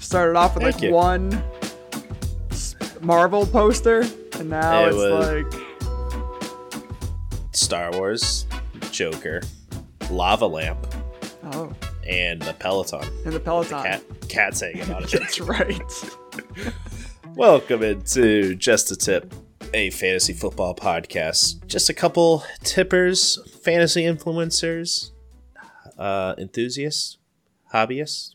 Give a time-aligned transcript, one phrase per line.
[0.00, 0.92] Started off with Thank like you.
[0.92, 1.42] one
[3.00, 4.00] Marvel poster,
[4.38, 5.46] and now It it's was- like
[7.52, 8.46] Star Wars,
[8.90, 9.42] Joker,
[10.10, 10.86] Lava Lamp,
[11.52, 11.72] oh,
[12.08, 13.04] and the Peloton.
[13.24, 13.82] and the Peloton.
[13.82, 15.10] Cat, cat's hanging on it.
[15.12, 15.80] That's right.
[17.36, 19.32] Welcome into Just a Tip,
[19.72, 21.64] a fantasy football podcast.
[21.66, 25.10] Just a couple tippers, fantasy influencers,
[25.98, 27.18] uh, enthusiasts,
[27.72, 28.34] hobbyists,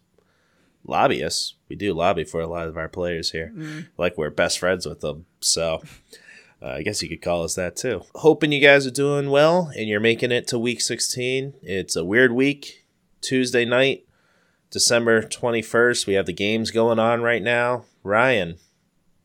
[0.86, 1.56] lobbyists.
[1.70, 3.54] We do lobby for a lot of our players here,
[3.98, 5.26] like we're best friends with them.
[5.40, 5.82] So
[6.62, 8.04] uh, I guess you could call us that too.
[8.16, 11.54] Hoping you guys are doing well and you're making it to week 16.
[11.62, 12.86] It's a weird week.
[13.22, 14.06] Tuesday night,
[14.70, 16.06] December 21st.
[16.06, 17.86] We have the games going on right now.
[18.04, 18.58] Ryan,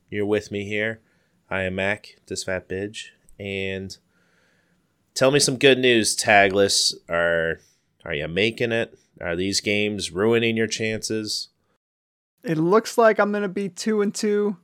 [0.09, 1.01] you're with me here.
[1.51, 3.09] I am Mac, this fat bitch,
[3.39, 3.97] and
[5.15, 6.17] tell me some good news.
[6.17, 7.61] Tagless, are
[8.05, 8.98] are you making it?
[9.20, 11.48] Are these games ruining your chances?
[12.43, 14.57] It looks like I'm gonna be two and two.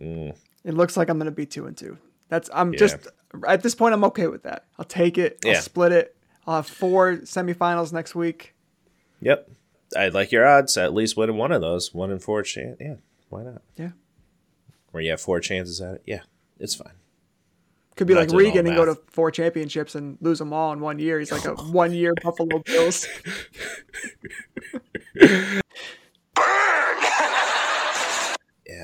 [0.00, 1.96] Mm, It looks like I'm gonna be two and two.
[2.28, 2.78] That's I'm Yeah.
[2.78, 3.08] just
[3.46, 4.66] at this point I'm okay with that.
[4.78, 5.38] I'll take it.
[5.44, 5.60] I'll Yeah.
[5.60, 6.14] split it.
[6.46, 8.54] I'll have four semifinals next week.
[9.20, 9.50] yep,
[9.96, 10.76] I like your odds.
[10.76, 12.76] At least winning one of those, one in four chance.
[12.80, 12.96] Yeah,
[13.30, 13.62] why not?
[13.76, 13.90] Yeah.
[14.92, 16.02] Where you have four chances at it.
[16.06, 16.20] Yeah,
[16.58, 16.92] it's fine.
[17.96, 20.80] Could be Not like Regan and go to four championships and lose them all in
[20.80, 21.18] one year.
[21.18, 23.06] He's like a one year Buffalo Bills.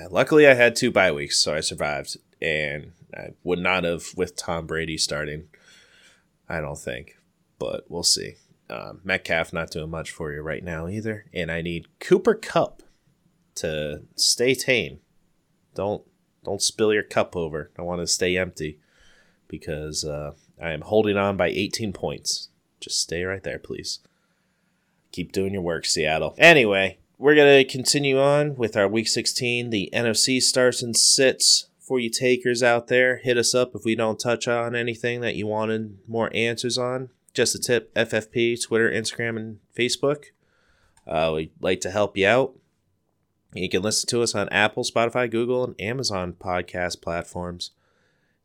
[0.04, 4.04] Yeah, luckily I had two bye weeks, so I survived, and I would not have
[4.14, 5.48] with Tom Brady starting.
[6.46, 7.16] I don't think,
[7.58, 8.34] but we'll see.
[8.68, 12.82] Um, Metcalf not doing much for you right now either, and I need Cooper Kupp
[13.54, 14.98] to stay tame.
[15.74, 16.04] Don't
[16.44, 17.70] don't spill your cup over.
[17.78, 18.80] I want to stay empty
[19.48, 22.50] because uh, I am holding on by 18 points.
[22.78, 24.00] Just stay right there, please.
[25.12, 26.34] Keep doing your work, Seattle.
[26.36, 29.70] Anyway, we're going to continue on with our week 16.
[29.70, 33.18] The NFC starts and sits for you takers out there.
[33.18, 37.10] Hit us up if we don't touch on anything that you wanted more answers on.
[37.32, 40.26] Just a tip FFP, Twitter, Instagram, and Facebook.
[41.06, 42.54] Uh, we'd like to help you out.
[43.52, 47.70] You can listen to us on Apple, Spotify, Google, and Amazon podcast platforms.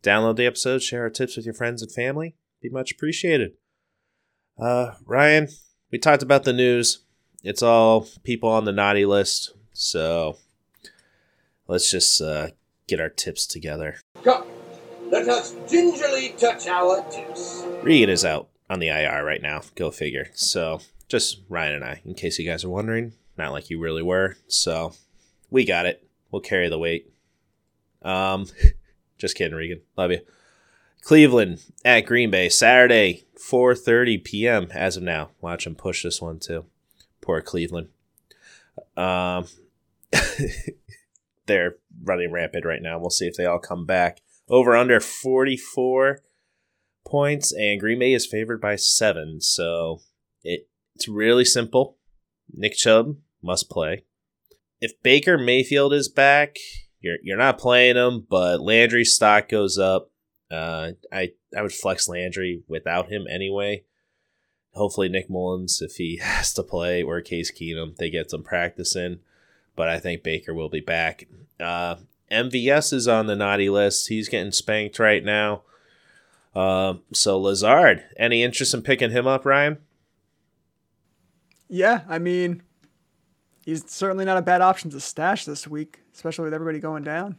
[0.04, 2.36] Download the episode, share our tips with your friends and family.
[2.62, 3.54] Be much appreciated.
[4.58, 5.48] Uh, Ryan,
[5.92, 7.06] we talked about the news.
[7.44, 9.54] It's all people on the naughty list.
[9.74, 10.38] So
[11.68, 12.50] let's just uh,
[12.88, 13.98] get our tips together.
[14.24, 14.46] Come,
[15.10, 17.64] let us gingerly touch our tips.
[17.82, 19.62] Regan is out on the IR right now.
[19.76, 20.30] Go figure.
[20.34, 23.14] So just Ryan and I, in case you guys are wondering.
[23.38, 24.36] Not like you really were.
[24.48, 24.94] So
[25.50, 26.06] we got it.
[26.30, 27.12] We'll carry the weight.
[28.02, 28.48] Um,
[29.18, 29.82] just kidding, Regan.
[29.98, 30.20] Love you.
[31.02, 34.68] Cleveland at Green Bay Saturday, 4:30 p.m.
[34.72, 36.66] As of now, watch them push this one too.
[37.30, 37.90] Poor Cleveland.
[38.98, 39.46] Um,
[41.46, 42.98] they're running rampant right now.
[42.98, 44.22] We'll see if they all come back.
[44.48, 46.22] Over under 44
[47.06, 49.42] points, and Green Bay is favored by seven.
[49.42, 50.00] So
[50.44, 51.98] it, it's really simple.
[52.52, 54.06] Nick Chubb must play.
[54.82, 56.56] If Baker Mayfield is back,
[57.00, 60.10] you're you're not playing him, but Landry's stock goes up.
[60.50, 63.84] Uh, I I would flex Landry without him anyway.
[64.80, 68.96] Hopefully Nick Mullens, if he has to play, or Case Keenum, they get some practice
[68.96, 69.20] in.
[69.76, 71.28] But I think Baker will be back.
[71.60, 71.98] Uh,
[72.32, 74.08] MVS is on the naughty list.
[74.08, 75.64] He's getting spanked right now.
[76.56, 79.78] Um, so Lazard, any interest in picking him up, Ryan?
[81.68, 82.64] Yeah, I mean,
[83.66, 87.38] he's certainly not a bad option to stash this week, especially with everybody going down.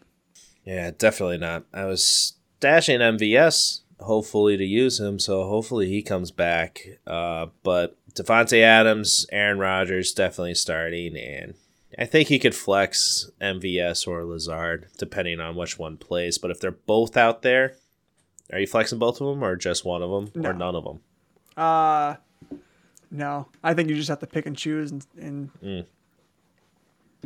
[0.64, 1.64] Yeah, definitely not.
[1.72, 6.80] I was stashing MVS, hopefully to use him, so hopefully he comes back.
[7.06, 11.54] Uh, but Davante Adams, Aaron Rodgers, definitely starting, and
[11.98, 16.38] I think he could flex MVS or Lazard depending on which one plays.
[16.38, 17.74] But if they're both out there,
[18.52, 21.00] are you flexing both of them or just one of them or none of them?
[21.56, 22.16] Uh
[23.10, 25.86] no, I think you just have to pick and choose and, and Mm.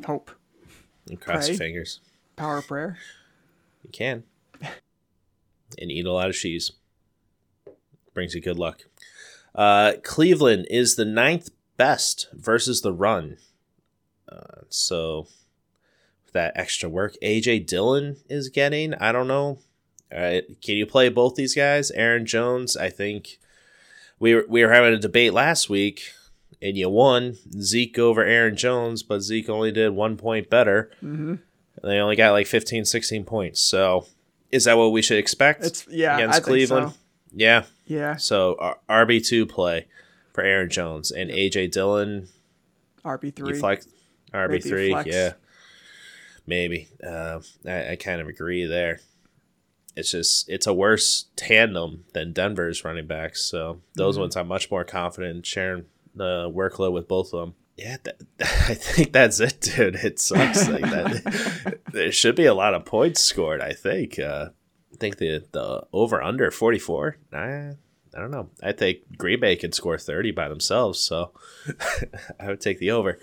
[0.07, 0.31] hope.
[1.09, 2.01] And cross your fingers.
[2.37, 2.99] Power prayer.
[3.85, 4.25] You can.
[5.79, 6.73] And eat a lot of cheese.
[8.13, 8.83] Brings you good luck.
[9.55, 13.39] Uh, Cleveland is the ninth best versus the run.
[14.29, 15.29] Uh, so
[16.33, 19.59] that extra work AJ Dillon is getting, I don't know.
[20.13, 21.91] All right, can you play both these guys?
[21.93, 23.39] Aaron Jones, I think
[24.19, 26.13] we were, we were having a debate last week,
[26.61, 30.91] and you won Zeke over Aaron Jones, but Zeke only did one point better.
[31.03, 31.37] Mm-hmm.
[31.83, 33.61] They only got like 15, 16 points.
[33.61, 34.07] So
[34.55, 36.93] is that what we should expect It's yeah, against I Cleveland?
[36.93, 36.97] so.
[37.35, 37.65] Yeah.
[37.87, 39.87] Yeah, So R- RB2 play
[40.33, 42.29] for Aaron Jones and AJ Dillon.
[43.05, 43.59] RB three.
[43.59, 43.87] flex
[44.33, 44.95] RB three.
[45.05, 45.33] yeah,
[46.47, 46.89] maybe.
[47.07, 49.01] Uh, I, I kind of agree there.
[49.97, 54.21] It's just it's a worse tandem than Denver's running backs, so those Mhm.
[54.21, 55.85] ones I'm much more confident in sharing
[56.15, 57.55] the workload with both of them.
[57.77, 59.97] Yeah, that, I think that's it, dude.
[59.97, 61.81] It sucks like that.
[61.93, 63.61] there should be a lot of points scored.
[63.61, 64.19] I think.
[64.19, 64.51] Uh,
[64.93, 67.17] I think the the over under forty four.
[67.33, 67.73] I
[68.17, 68.51] I don't know.
[68.63, 71.33] I think Green Bay can score thirty by themselves, so
[72.41, 73.19] I would take the over.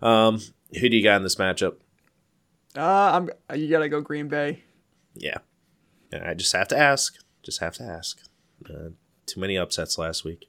[0.00, 0.40] Um,
[0.78, 1.76] who do you got in this matchup?
[2.76, 3.58] Uh, I'm.
[3.58, 4.62] You gotta go Green Bay.
[5.14, 5.38] Yeah,
[6.12, 7.16] I just have to ask.
[7.42, 8.20] Just have to ask.
[8.68, 8.90] Uh,
[9.26, 10.46] too many upsets last week.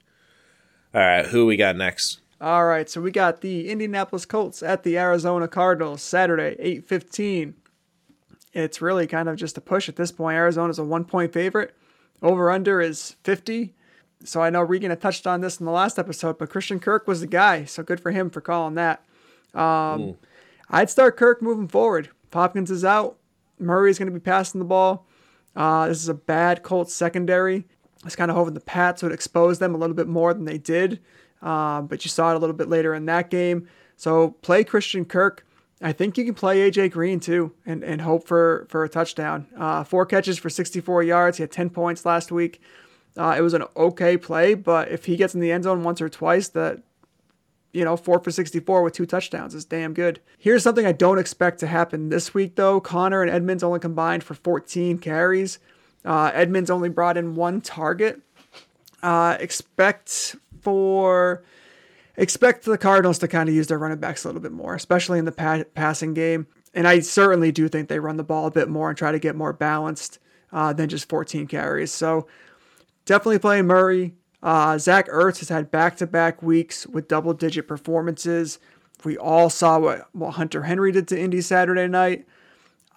[0.94, 2.20] All right, who we got next?
[2.40, 7.54] All right, so we got the Indianapolis Colts at the Arizona Cardinals Saturday, eight fifteen.
[8.52, 10.36] It's really kind of just a push at this point.
[10.36, 11.74] Arizona's a one point favorite.
[12.22, 13.74] Over under is fifty.
[14.24, 17.08] So I know Regan had touched on this in the last episode, but Christian Kirk
[17.08, 17.64] was the guy.
[17.64, 19.04] So good for him for calling that.
[19.54, 20.16] Um,
[20.70, 22.10] I'd start Kirk moving forward.
[22.32, 23.16] Hopkins is out.
[23.58, 25.06] Murray's going to be passing the ball.
[25.56, 27.66] Uh, this is a bad Colts secondary.
[28.02, 30.44] I was kind of hoping the Pats would expose them a little bit more than
[30.44, 31.00] they did.
[31.42, 33.68] Um, but you saw it a little bit later in that game.
[33.96, 35.46] So play Christian Kirk.
[35.80, 39.46] I think you can play AJ Green too and, and hope for, for a touchdown.
[39.56, 41.36] Uh, four catches for 64 yards.
[41.36, 42.60] He had 10 points last week.
[43.16, 46.00] Uh, it was an okay play, but if he gets in the end zone once
[46.00, 46.82] or twice, that
[47.72, 50.20] you know, four for 64 with two touchdowns is damn good.
[50.38, 52.80] Here's something I don't expect to happen this week, though.
[52.80, 55.58] Connor and Edmonds only combined for 14 carries.
[56.04, 58.20] Uh, Edmonds only brought in one target.
[59.02, 61.42] Uh, expect for
[62.16, 65.18] expect the Cardinals to kind of use their running backs a little bit more, especially
[65.18, 66.46] in the pa- passing game.
[66.74, 69.18] And I certainly do think they run the ball a bit more and try to
[69.18, 70.18] get more balanced
[70.52, 71.92] uh, than just 14 carries.
[71.92, 72.26] So
[73.04, 74.14] definitely playing Murray.
[74.42, 78.58] Uh, Zach Ertz has had back-to-back weeks with double-digit performances.
[79.04, 82.26] We all saw what, what Hunter Henry did to Indy Saturday night.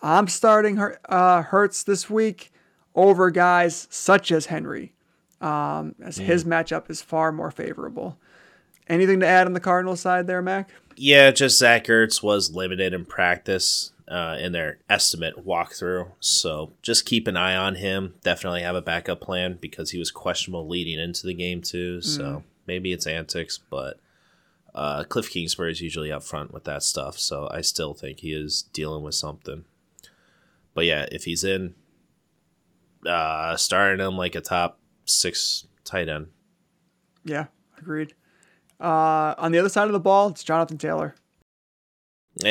[0.03, 2.51] I'm starting uh, Ertz this week
[2.95, 4.93] over guys such as Henry,
[5.41, 8.17] um, as his matchup is far more favorable.
[8.87, 10.69] Anything to add on the Cardinal side there, Mac?
[10.95, 16.11] Yeah, just Zach Ertz was limited in practice uh, in their estimate walkthrough.
[16.19, 18.15] So just keep an eye on him.
[18.23, 22.01] Definitely have a backup plan because he was questionable leading into the game, too.
[22.01, 23.99] So maybe it's antics, but
[24.75, 27.17] uh, Cliff Kingsbury is usually up front with that stuff.
[27.17, 29.63] So I still think he is dealing with something.
[30.73, 31.75] But yeah, if he's in,
[33.05, 36.27] uh, starting him like a top six tight end.
[37.23, 37.45] Yeah,
[37.77, 38.13] agreed.
[38.79, 41.15] Uh, on the other side of the ball, it's Jonathan Taylor.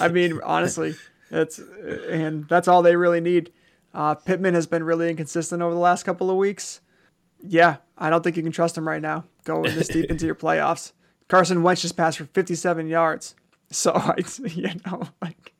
[0.00, 0.94] I mean, honestly,
[1.30, 3.52] it's and that's all they really need.
[3.94, 6.80] Uh, Pittman has been really inconsistent over the last couple of weeks.
[7.42, 10.34] Yeah, I don't think you can trust him right now going this deep into your
[10.36, 10.92] playoffs.
[11.28, 13.34] Carson Wentz just passed for 57 yards,
[13.70, 15.54] so I, you know, like,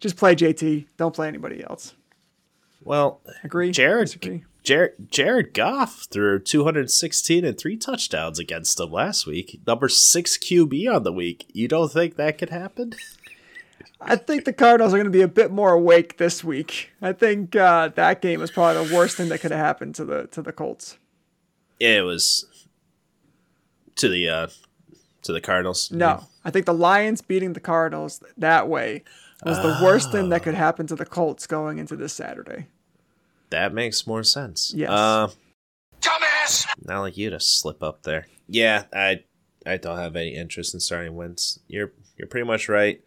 [0.00, 0.86] just play JT.
[0.96, 1.94] Don't play anybody else.
[2.82, 3.72] well, Agree?
[3.72, 4.44] Jared Disagree?
[4.66, 9.60] Jared Jared Goff threw 216 and three touchdowns against them last week.
[9.64, 11.46] Number six QB on the week.
[11.52, 12.92] You don't think that could happen?
[14.00, 16.90] I think the Cardinals are going to be a bit more awake this week.
[17.00, 20.04] I think uh, that game was probably the worst thing that could have happened to
[20.04, 20.98] the to the Colts.
[21.78, 22.66] Yeah, It was
[23.94, 24.48] to the uh
[25.22, 25.92] to the Cardinals.
[25.92, 29.04] No, I think the Lions beating the Cardinals that way
[29.44, 32.66] was the worst thing that could happen to the Colts going into this Saturday.
[33.50, 34.72] That makes more sense.
[34.74, 34.90] Yes.
[34.90, 35.28] Uh,
[36.00, 36.66] Dumbass!
[36.84, 38.26] not like you to slip up there.
[38.48, 39.20] Yeah, I
[39.64, 41.58] I don't have any interest in starting Wentz.
[41.68, 43.00] You're you're pretty much right.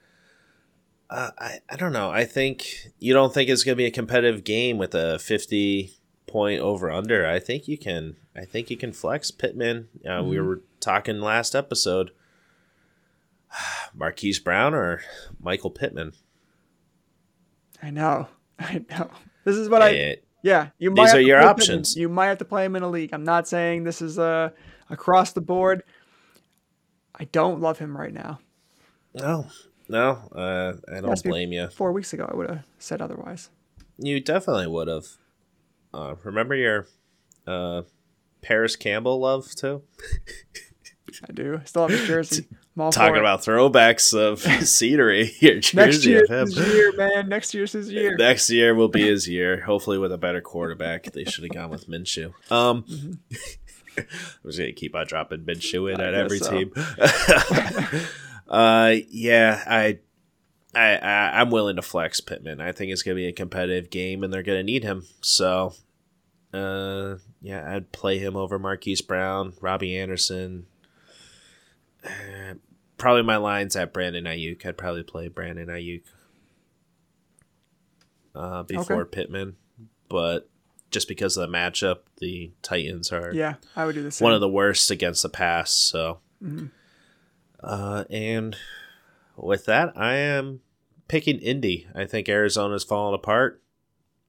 [1.10, 2.10] Uh, I I don't know.
[2.10, 5.92] I think you don't think it's gonna be a competitive game with a fifty
[6.28, 7.26] point over under.
[7.26, 8.16] I think you can.
[8.36, 9.90] I think you can flex Pittman.
[10.10, 12.12] Uh, We were talking last episode.
[13.94, 15.02] Marquise Brown or
[15.42, 16.14] Michael Pittman.
[17.82, 18.28] I know,
[18.60, 19.10] I know.
[19.46, 20.18] This is what I.
[20.42, 21.06] Yeah, you These might.
[21.08, 21.96] have are to your play options.
[21.96, 23.14] You might have to play him in a league.
[23.14, 24.50] I'm not saying this is uh,
[24.90, 25.84] across the board.
[27.16, 28.40] I don't love him right now.
[29.14, 29.48] no,
[29.90, 30.12] no.
[30.34, 31.68] Uh, I don't blame you.
[31.68, 33.50] Four weeks ago, I would have said otherwise.
[33.98, 35.06] You definitely would have.
[35.94, 36.88] Uh, remember your
[37.46, 37.82] uh,
[38.42, 39.82] Parris Campbell love too?
[41.28, 41.60] I do.
[41.62, 42.46] I still have his jersey.
[42.80, 45.34] I'm all Talking about throwbacks of scenery.
[45.42, 47.28] Your next year, his year, man.
[47.28, 48.16] Next year's his year.
[48.16, 49.60] Next year will be his year.
[49.60, 51.12] Hopefully with a better quarterback.
[51.12, 52.32] They should have gone with Minshew.
[52.50, 53.20] Um,
[53.98, 54.06] I
[54.44, 56.52] was gonna keep on dropping Minshew in I at every so.
[56.52, 56.72] team.
[58.48, 60.00] uh, yeah, I,
[60.74, 62.62] I, I, I'm willing to flex Pittman.
[62.62, 65.06] I think it's gonna be a competitive game, and they're gonna need him.
[65.20, 65.74] So,
[66.54, 70.68] uh, yeah, I'd play him over Marquise Brown, Robbie Anderson.
[72.06, 72.54] Uh,
[73.00, 74.64] probably my lines at Brandon Aiyuk.
[74.66, 76.04] I'd probably play Brandon Aiyuk
[78.36, 79.10] uh, before Okay.
[79.12, 79.56] Pittman,
[80.08, 80.50] but
[80.92, 84.24] just because of the matchup, the Titans are Yeah, I would do the same.
[84.26, 85.72] one of the worst against the pass.
[85.72, 86.68] So, Mm-hmm.
[87.62, 88.56] uh, and
[89.36, 90.62] with that, I am
[91.08, 91.88] picking Indy.
[91.94, 93.62] I think Arizona's fallen apart.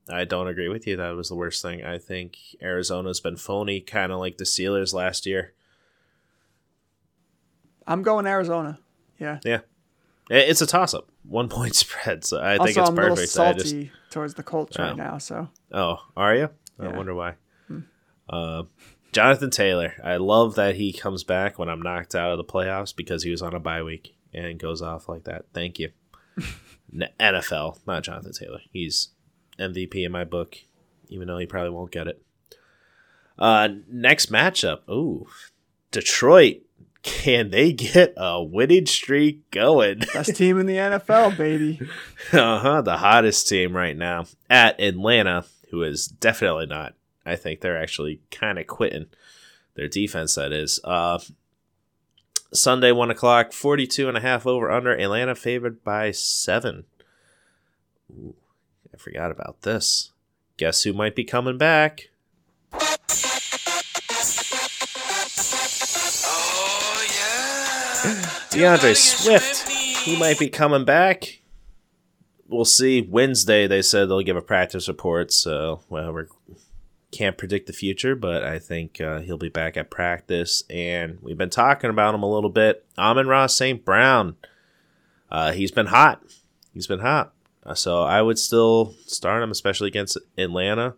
[0.08, 0.96] I don't agree with you.
[0.96, 1.84] That was the worst thing.
[1.84, 5.52] I think Arizona's been phony, kind of like the Steelers last year.
[7.90, 8.78] I'm going Arizona.
[9.18, 9.38] Yeah.
[9.44, 9.60] Yeah,
[10.30, 12.24] it's a toss up, one point spread.
[12.24, 13.32] So I think it's I'm a little perfect.
[13.32, 14.82] I salty just towards the Colts Oh.
[14.84, 15.18] right now.
[15.18, 16.48] So oh, are you?
[16.78, 16.90] I Yeah.
[16.90, 16.96] Hmm.
[16.96, 17.34] wonder why.
[18.28, 18.62] Uh,
[19.12, 19.92] Jonathan Taylor.
[20.04, 23.30] I love that he comes back when I'm knocked out of the playoffs because he
[23.32, 25.46] was on a bye week and goes off like that.
[25.52, 25.90] Thank you.
[27.18, 28.60] NFL, not Jonathan Taylor.
[28.72, 29.08] He's
[29.58, 30.58] MVP in my book,
[31.08, 32.22] even though he probably won't get it.
[33.36, 34.88] Uh, next matchup.
[34.88, 35.26] Ooh,
[35.90, 36.62] Detroit.
[37.02, 40.00] Can they get a winning streak going?
[40.12, 41.80] best team in the NFL, baby.
[42.32, 42.82] uh huh.
[42.82, 46.94] The hottest team right now at Atlanta, who is definitely not.
[47.24, 49.06] I think they're actually kind of quitting
[49.74, 50.34] their defense.
[50.34, 50.80] That is.
[50.84, 51.18] Uh,
[52.52, 54.92] Sunday, one o'clock, 42 and a half over under.
[54.92, 56.84] Atlanta favored by seven.
[58.10, 58.34] Ooh,
[58.92, 60.10] I forgot about this.
[60.56, 62.10] Guess who might be coming back?
[68.50, 69.68] DeAndre Swift.
[69.68, 71.40] He might be coming back.
[72.48, 73.02] We'll see.
[73.02, 75.32] Wednesday, they said they'll give a practice report.
[75.32, 76.24] So, well, we
[77.12, 80.64] can't predict the future, but I think uh, he'll be back at practice.
[80.70, 82.84] And we've been talking about him a little bit.
[82.98, 83.84] Amon-Ra St.
[83.84, 84.36] Brown.
[85.30, 86.22] Uh, he's been hot.
[86.72, 87.32] He's been hot.
[87.74, 90.94] So I would still start him, especially against Atlanta.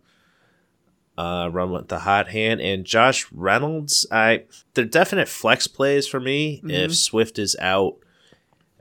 [1.15, 4.07] Uh, run with the hot hand and Josh Reynolds.
[4.11, 7.97] I they're definite flex plays for me if Swift is out.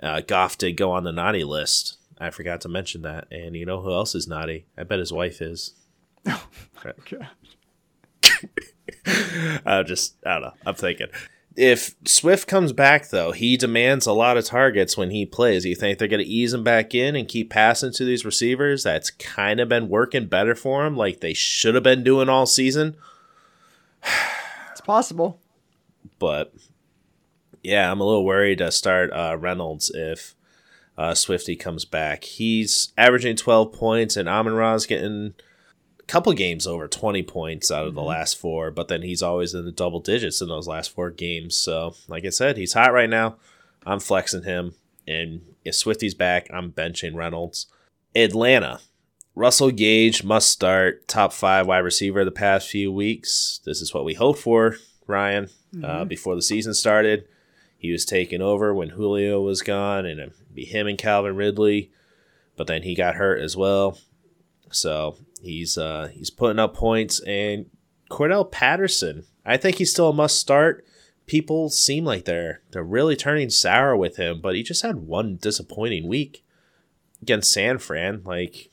[0.02, 1.98] Uh, Goff did go on the naughty list.
[2.18, 3.26] I forgot to mention that.
[3.30, 4.64] And you know who else is naughty?
[4.78, 5.74] I bet his wife is.
[6.84, 7.28] Okay.
[9.64, 10.52] I just I don't know.
[10.66, 11.06] I'm thinking
[11.56, 15.64] if Swift comes back though, he demands a lot of targets when he plays.
[15.64, 18.82] You think they're going to ease him back in and keep passing to these receivers?
[18.82, 22.46] That's kind of been working better for him, like they should have been doing all
[22.46, 22.96] season.
[24.70, 25.40] It's possible.
[26.18, 26.54] But
[27.62, 30.34] yeah, I'm a little worried to start uh, Reynolds if
[30.96, 32.24] uh, Swifty comes back.
[32.24, 35.34] He's averaging 12 points, and Amon Ra's getting
[36.12, 39.64] couple games over 20 points out of the last four, but then he's always in
[39.64, 41.56] the double digits in those last four games.
[41.56, 43.36] So, like I said, he's hot right now.
[43.86, 44.74] I'm flexing him,
[45.08, 47.66] and if Swifty's back, I'm benching Reynolds.
[48.14, 48.80] Atlanta.
[49.34, 53.60] Russell Gage must start top five wide receiver the past few weeks.
[53.64, 54.76] This is what we hoped for,
[55.06, 55.48] Ryan,
[55.82, 57.26] uh, before the season started.
[57.78, 61.90] He was taking over when Julio was gone, and it'd be him and Calvin Ridley.
[62.54, 63.96] But then he got hurt as well,
[64.70, 67.20] so he's uh, he's putting up points.
[67.20, 67.66] And
[68.10, 70.84] Cordell Patterson, I think he's still a must start.
[71.26, 75.36] People seem like they're they're really turning sour with him, but he just had one
[75.36, 76.44] disappointing week
[77.20, 78.22] against San Fran.
[78.24, 78.70] Like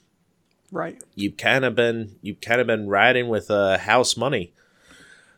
[0.72, 1.02] Right.
[1.16, 4.54] you've kind of been you've kind of been riding with uh, house money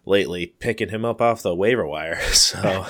[0.06, 2.20] lately, picking him up off the waiver wire.
[2.34, 2.86] So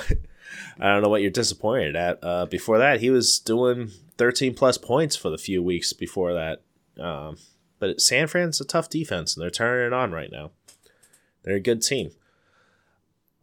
[0.80, 2.20] I don't know what you're disappointed at.
[2.24, 6.62] Uh, before that, he was doing 13 plus points for the few weeks before that.
[7.02, 7.38] Um,
[7.82, 10.52] but San Fran's a tough defense, and they're turning it on right now.
[11.44, 12.12] They're a good team.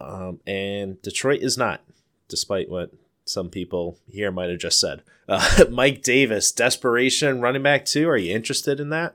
[0.00, 1.83] Um, and Detroit is not,
[2.28, 2.92] despite what
[3.25, 5.02] some people here might have just said.
[5.30, 8.09] Uh, Mike Davis, desperation running back two.
[8.09, 9.14] Are you interested in that?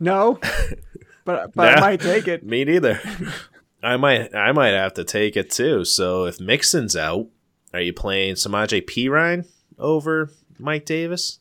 [0.00, 0.40] No,
[1.24, 2.42] but but I might take it.
[2.44, 3.00] Me neither.
[3.80, 5.84] I might I might have to take it too.
[5.84, 7.28] So if Mixon's out,
[7.72, 9.46] are you playing Samaje Perine
[9.78, 11.38] over Mike Davis?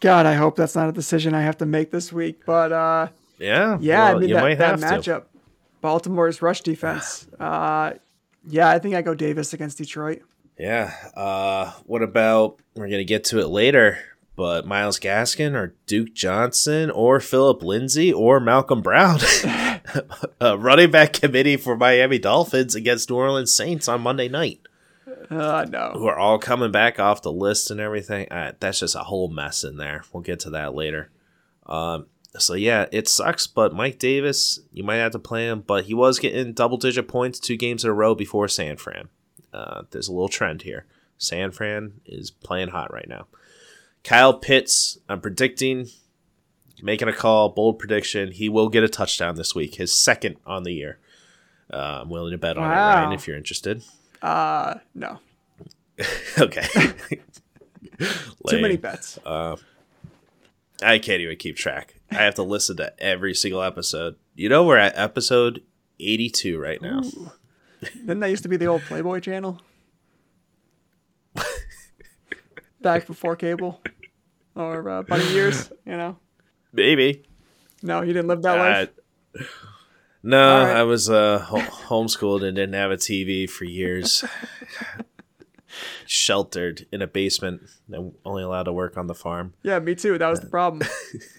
[0.00, 2.42] God, I hope that's not a decision I have to make this week.
[2.46, 3.78] But uh, Yeah.
[3.80, 5.10] yeah, well, I mean you that, might that have to.
[5.10, 5.22] matchup,
[5.80, 7.26] Baltimore's rush defense.
[7.40, 7.94] Uh,
[8.50, 10.22] yeah, I think I go Davis against Detroit.
[10.58, 10.92] Yeah.
[11.14, 13.98] Uh, what about we're gonna get to it later,
[14.36, 19.20] but Myles Gaskin or Duke Johnson or Philip Lindsay or Malcolm Brown,
[20.40, 24.60] running back committee for Miami Dolphins against New Orleans Saints on Monday night.
[25.30, 25.92] Uh, no.
[25.94, 28.30] who are all coming back off the list and everything.
[28.30, 30.04] Uh, that's just a whole mess in there.
[30.12, 31.10] We'll get to that later.
[31.66, 32.06] Um,
[32.38, 35.94] so yeah, it sucks, but Mike Davis, you might have to play him, but he
[35.94, 39.08] was getting double digit points two games in a row before San Fran.
[39.52, 40.86] Uh, there's a little trend here.
[41.18, 43.26] San Fran is playing hot right now.
[44.04, 45.88] Kyle Pitts, I'm predicting,
[46.82, 48.32] making a call, bold prediction.
[48.32, 50.98] He will get a touchdown this week, his second on the year.
[51.72, 53.82] Uh, I'm willing to bet on it, Ryan, if you're interested.
[54.22, 55.18] Uh, no.
[56.38, 56.66] okay.
[58.48, 59.18] Too many bets.
[59.24, 61.96] I can't even keep track.
[62.10, 64.16] I have to listen to every single episode.
[64.34, 65.62] You know, we're at episode
[65.98, 67.02] 82 right now.
[67.80, 69.60] Didn't that used to be the old Playboy channel?
[72.80, 73.80] Back before cable,
[74.54, 76.16] or uh, bunny years, you know.
[76.72, 77.24] Maybe.
[77.82, 79.46] No, you didn't live that life.
[80.22, 80.76] No, right.
[80.76, 84.24] I was uh, homeschooled and didn't have a TV for years.
[86.06, 89.52] Sheltered in a basement, and only allowed to work on the farm.
[89.62, 90.16] Yeah, me too.
[90.18, 90.88] That was the problem.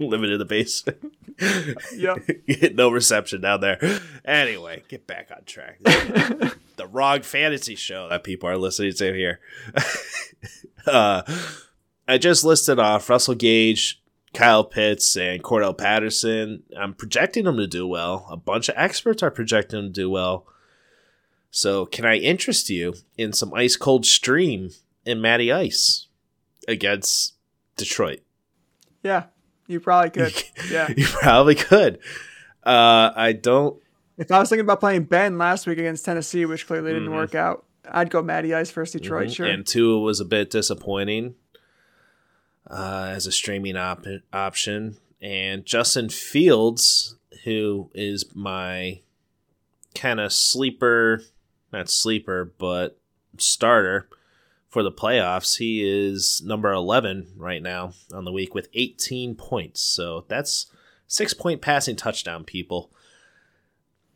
[0.00, 0.98] Living in the basement.
[1.94, 2.18] yep.
[2.74, 3.78] no reception down there.
[4.24, 5.78] Anyway, get back on track.
[5.84, 9.40] the wrong fantasy show that people are listening to here.
[10.86, 11.22] uh,
[12.08, 13.99] I just listed off Russell Gage,
[14.32, 16.62] Kyle Pitts, and Cordell Patterson.
[16.78, 18.26] I'm projecting them to do well.
[18.30, 20.46] A bunch of experts are projecting them to do well.
[21.50, 24.70] So, can I interest you in some ice cold stream
[25.04, 26.06] in Matty Ice
[26.68, 27.34] against
[27.76, 28.20] Detroit?
[29.02, 29.24] Yeah,
[29.66, 30.44] you probably could.
[30.70, 30.88] Yeah.
[30.96, 31.98] You probably could.
[32.64, 33.82] Uh, I don't.
[34.16, 37.14] If I was thinking about playing Ben last week against Tennessee, which clearly didn't Mhm.
[37.16, 39.32] work out, I'd go Matty Ice versus Detroit.
[39.32, 39.46] Sure.
[39.46, 41.34] And Tua was a bit disappointing
[42.70, 44.96] uh, as a streaming op- option.
[45.20, 49.00] And Justin Fields, who is my
[49.94, 51.22] kind of sleeper,
[51.72, 52.98] not sleeper, but
[53.38, 54.08] starter
[54.68, 59.80] for the playoffs, he is number 11 right now on the week with 18 points.
[59.80, 60.66] So that's
[61.06, 62.90] six point passing touchdown, people.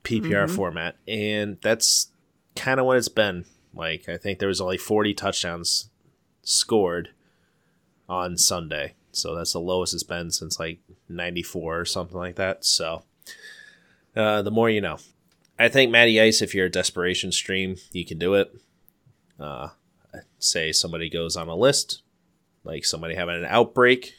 [0.04, 0.50] PPR Mhm.
[0.54, 0.96] format.
[1.08, 2.08] And that's
[2.56, 3.46] kind of what it's been.
[3.72, 5.88] Like, I think there was only 40 touchdowns
[6.42, 7.10] scored
[8.08, 8.94] on Sunday.
[9.12, 12.64] So that's the lowest it's been since like 94 or something like that.
[12.64, 13.04] So
[14.16, 14.98] uh, the more you know.
[15.58, 18.52] I think Matty Ice, if you're a desperation stream, you can do it.
[19.38, 19.68] Uh,
[20.38, 22.02] say somebody goes on a list,
[22.64, 24.14] like somebody having an outbreak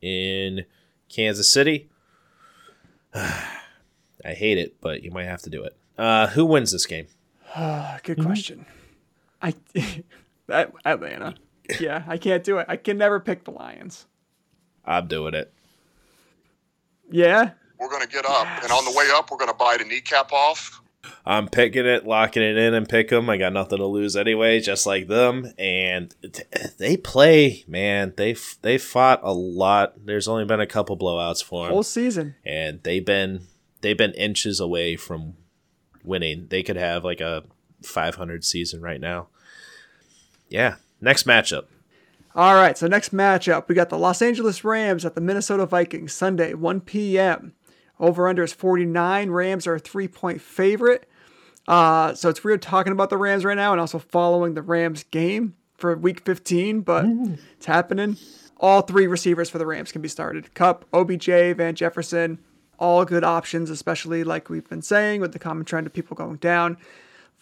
[0.00, 0.64] in
[1.08, 1.88] Kansas City.
[3.14, 5.76] I hate it, but you might have to do it.
[5.96, 7.06] Uh, who wins this game?
[8.02, 8.66] Good question.
[9.40, 9.54] I
[10.84, 11.34] Atlanta.
[11.80, 12.66] Yeah, I can't do it.
[12.68, 14.06] I can never pick the Lions.
[14.84, 15.52] I'm doing it.
[17.10, 17.50] Yeah.
[17.78, 19.84] We're going to get up, and on the way up, we're going to bite a
[19.84, 20.80] kneecap off.
[21.26, 23.28] I'm picking it, locking it in, and pick them.
[23.28, 25.52] I got nothing to lose anyway, just like them.
[25.58, 26.14] And
[26.78, 28.12] they play, man.
[28.16, 29.94] They f- they fought a lot.
[30.06, 32.36] There's only been a couple blowouts for them, Whole season.
[32.44, 33.46] and they've been
[33.80, 35.34] they've been inches away from
[36.04, 36.46] winning.
[36.50, 37.44] They could have like a
[37.84, 39.26] 500 season right now.
[40.48, 40.76] Yeah.
[41.02, 41.66] Next matchup.
[42.34, 46.14] All right, so next matchup, we got the Los Angeles Rams at the Minnesota Vikings
[46.14, 47.52] Sunday, 1 p.m.
[48.00, 49.30] Over under is 49.
[49.30, 51.06] Rams are a three point favorite.
[51.68, 55.04] Uh, so it's weird talking about the Rams right now and also following the Rams
[55.04, 57.04] game for week 15, but
[57.56, 58.16] it's happening.
[58.58, 62.38] All three receivers for the Rams can be started Kupp, OBJ, Van Jefferson,
[62.78, 66.36] all good options, especially like we've been saying with the common trend of people going
[66.36, 66.78] down.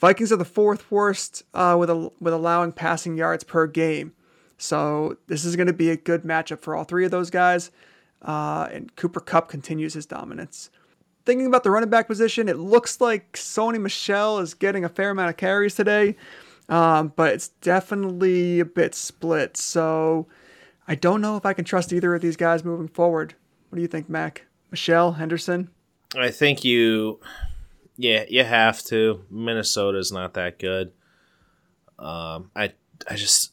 [0.01, 4.15] Vikings are the fourth worst uh, with a, with allowing passing yards per game.
[4.57, 7.71] So this is going to be a good matchup for all three of those guys.
[8.23, 10.71] Uh, and Cooper Kupp continues his dominance.
[11.25, 15.11] Thinking about the running back position, it looks like Sony Michel is getting a fair
[15.11, 16.17] amount of carries today,
[16.69, 19.57] um, but it's definitely a bit split.
[19.57, 20.27] So
[20.89, 23.35] I don't know if I can trust either of these guys moving forward.
[23.69, 24.47] What do you think, Mac?
[24.71, 25.71] Michel, Henderson?
[26.17, 27.21] I think you,
[28.01, 29.25] yeah, you have to.
[29.31, 30.93] Minnesota's not that good.
[31.99, 32.73] Um, I,
[33.09, 33.53] I just,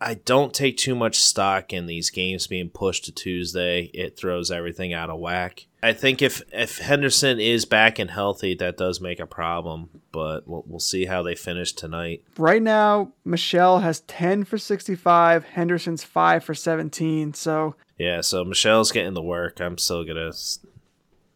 [0.00, 3.90] I don't take too much stock in these games being pushed to Tuesday.
[3.92, 5.66] It throws everything out of whack.
[5.82, 9.90] I think if if Henderson is back and healthy, that does make a problem.
[10.12, 12.22] But we'll we'll see how they finish tonight.
[12.36, 17.34] Right now, Michel has 10 for 65, Henderson's 5 for 17.
[17.34, 19.60] So Yeah, so Michel's getting the work.
[19.60, 20.32] I'm still gonna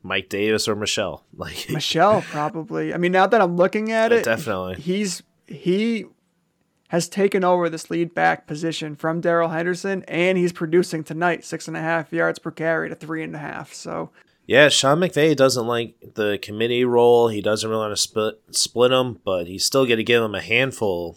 [0.03, 1.25] Mike Davis or Michel.
[1.35, 2.95] Like Michel probably.
[2.95, 4.81] I mean, now that I'm looking at it, definitely.
[4.81, 6.07] he's he
[6.89, 11.67] has taken over this lead back position from Darrell Henderson, and he's producing tonight six
[11.67, 13.73] and a half yards per carry to three and a half.
[13.73, 14.11] So
[14.47, 17.29] Yeah, Sean McVay doesn't like the committee role.
[17.29, 20.35] He doesn't really want to split split them, but he's still going to give them
[20.35, 21.17] a handful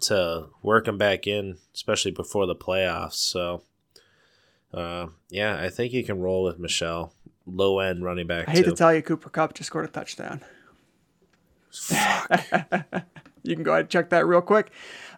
[0.00, 3.14] to work them back in, especially before the playoffs.
[3.14, 3.62] So,
[4.72, 7.14] uh, yeah, I think you can roll with Michel,
[7.46, 8.48] low end running back.
[8.48, 8.70] I hate too.
[8.70, 10.40] to tell you, Cooper Kupp just scored a touchdown.
[13.42, 14.70] you can go ahead and check that real quick.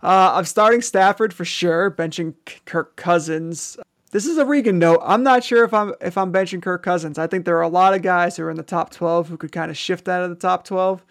[0.03, 2.35] Uh, I'm starting Stafford for sure, benching
[2.65, 3.77] Kirk Cousins.
[4.13, 5.01] This is a Regan note.
[5.03, 7.19] I'm not sure if I'm if I'm benching Kirk Cousins.
[7.19, 9.37] I think there are a lot of guys who are in the top 12 who
[9.37, 11.05] could kind of shift out of the top 12.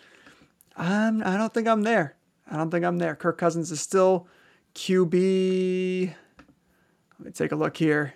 [0.78, 2.16] Um, I don't think I'm there.
[2.50, 3.16] I don't think I'm there.
[3.16, 4.28] Kirk Cousins is still
[4.76, 6.14] QB.
[7.20, 8.14] Let me take a look here.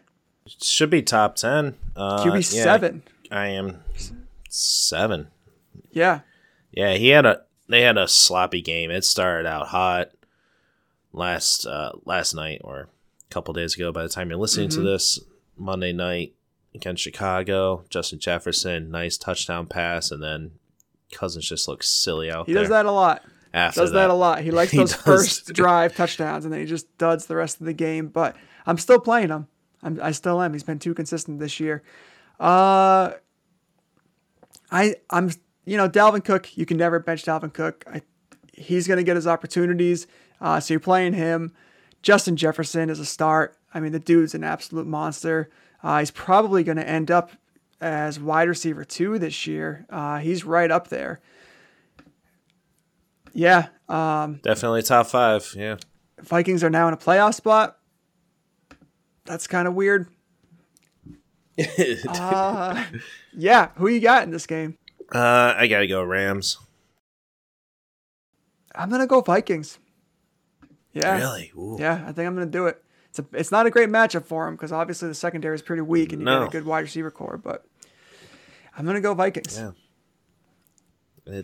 [0.62, 1.76] Should be top ten.
[1.96, 3.04] Uh, QB yeah, seven.
[3.32, 3.84] I am
[4.50, 5.28] seven.
[5.92, 6.22] Yeah.
[6.72, 8.90] Yeah, he had a they had a sloppy game.
[8.92, 10.10] It started out hot
[11.14, 13.92] last uh, last night or a couple days ago.
[13.92, 14.82] By the time you're listening Mm-hmm.
[14.84, 15.20] to this,
[15.58, 16.34] Monday night
[16.76, 20.52] against Chicago, Justin Jefferson, nice touchdown pass, and then
[21.12, 22.64] Cousins just looks silly out He there.
[22.64, 23.24] does that a lot.
[23.54, 24.10] After does that.
[24.12, 24.42] a lot.
[24.42, 25.02] He likes those does.
[25.02, 28.08] first drive touchdowns, and then he just duds the rest of the game.
[28.08, 28.36] But
[28.66, 29.48] I'm still playing him.
[29.84, 30.54] I'm, I still am.
[30.54, 31.84] He's been too consistent this year.
[32.40, 33.14] Uh,
[34.72, 35.32] I I'm
[35.66, 36.58] you know Dalvin Cook.
[36.58, 37.84] You can never bench Dalvin Cook.
[37.92, 38.02] I,
[38.54, 40.08] he's gonna get his opportunities.
[40.42, 41.54] Uh, so you're playing him.
[42.02, 43.58] Justin Jefferson is a start.
[43.74, 45.50] I mean, the dude's an absolute monster.
[45.84, 47.32] Uh, he's probably going to end up
[47.82, 49.86] as wide receiver two this year.
[49.90, 51.22] Uh, he's right up there.
[53.34, 55.54] Yeah, um, Definitely top five.
[55.56, 55.78] Yeah.
[56.22, 57.79] Vikings are now in a playoff spot.
[59.30, 60.08] That's kind of weird.
[62.08, 62.86] Uh,
[63.34, 64.78] yeah, who you got in this game?
[65.14, 66.58] Uh, I gotta go Rams.
[68.74, 69.78] I'm gonna go Vikings.
[70.94, 71.52] Yeah, Really?
[71.58, 71.76] Ooh.
[71.80, 72.82] yeah, I think I'm gonna do it.
[73.10, 75.82] It's a, it's not a great matchup for him because obviously the secondary is pretty
[75.82, 77.66] weak and you got a good wide receiver core, but
[78.78, 79.58] I'm gonna go Vikings.
[79.58, 79.72] Yeah.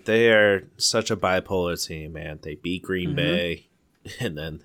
[0.05, 2.39] They are such a bipolar team, man.
[2.41, 3.15] They beat Green Mm-hmm.
[3.17, 3.67] Bay,
[4.19, 4.61] and then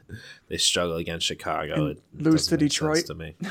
[0.49, 1.87] they struggle against Chicago.
[1.87, 3.07] It lose to doesn't make sense Detroit.
[3.07, 3.37] to me.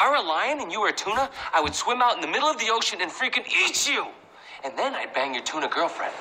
[0.00, 2.26] I were a lion and you were a tuna, I would swim out in the
[2.28, 4.06] middle of the ocean and freaking eat you.
[4.64, 6.14] And then I'd bang your tuna girlfriend.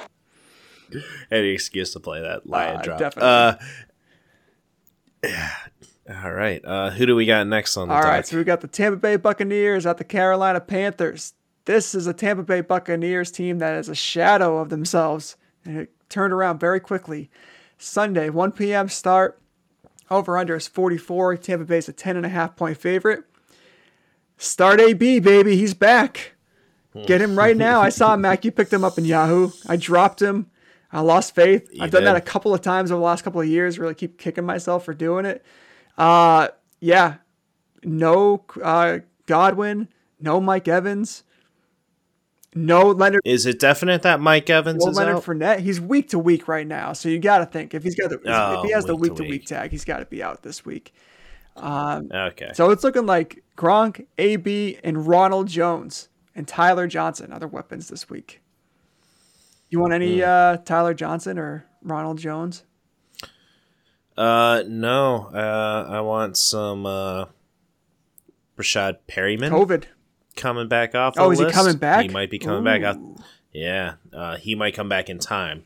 [1.31, 2.99] Any excuse to play that lion Uh, drop.
[2.99, 3.29] definitely.
[3.29, 3.53] Uh,
[5.23, 5.49] yeah.
[6.23, 6.63] All right.
[6.65, 8.09] Uh, who do we got next on the All dock?
[8.09, 11.33] right, so we got the Tampa Bay Buccaneers at the Carolina Panthers.
[11.65, 15.91] This is a Tampa Bay Buccaneers team that is a shadow of themselves, and it
[16.09, 17.29] turned around very quickly.
[17.77, 18.89] Sunday, 1 p.m.
[18.89, 19.41] start.
[20.11, 21.37] Over under is 44.
[21.37, 23.23] Tampa Bay's a 10.5 point favorite.
[24.37, 25.55] Start AB, baby.
[25.55, 26.33] He's back.
[27.05, 27.81] Get him right now.
[27.81, 28.43] I saw him, Mac.
[28.43, 29.51] You picked him up in Yahoo.
[29.67, 30.49] I dropped him.
[30.91, 31.69] I lost faith.
[31.71, 33.77] You I've done that a couple of times over the last couple of years.
[33.77, 35.45] Really keep kicking myself for doing it.
[35.97, 36.47] Uh,
[36.79, 37.15] yeah,
[37.83, 39.87] no uh, Godwin,
[40.19, 41.23] no Mike Evans,
[42.55, 43.21] no Leonard.
[43.25, 45.23] Is it definite that Mike Evans No is Leonard out?
[45.23, 45.59] Fournette.
[45.59, 48.19] He's week to week right now, so you got to think if he's got the,
[48.25, 49.45] Oh, if he has the week week to week week.
[49.45, 50.93] tag, he's got to be out this week.
[51.57, 52.51] okay.
[52.53, 58.09] So it's looking like Gronk, AB, and Ronald Jones and Tyler Johnson other weapons this
[58.09, 58.41] week.
[59.69, 62.63] You want any uh, Tyler Johnson or Ronald Jones?
[64.17, 65.29] Uh, no.
[65.33, 67.25] Uh, I want some uh,
[68.57, 69.83] Rashad Perriman COVID.
[70.35, 71.15] Coming back off.
[71.17, 72.03] Oh, is he coming back?
[72.03, 72.81] He might be coming back.
[72.83, 72.97] Out.
[72.97, 73.15] Ooh.
[73.51, 73.95] Yeah.
[74.13, 75.63] Uh, he might come back in time.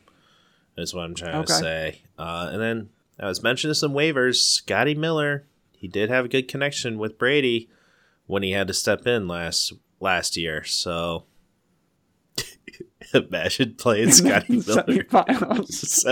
[0.76, 1.46] Is what I'm trying Okay.
[1.46, 2.02] to say.
[2.18, 2.88] Uh, and then
[3.20, 4.36] I was mentioning some waivers.
[4.36, 5.44] Scotty Miller.
[5.76, 7.68] He did have a good connection with Brady
[8.26, 10.64] when he had to step in last last year.
[10.64, 11.24] So
[13.14, 15.68] imagine playing Scotty Miller Semifinals.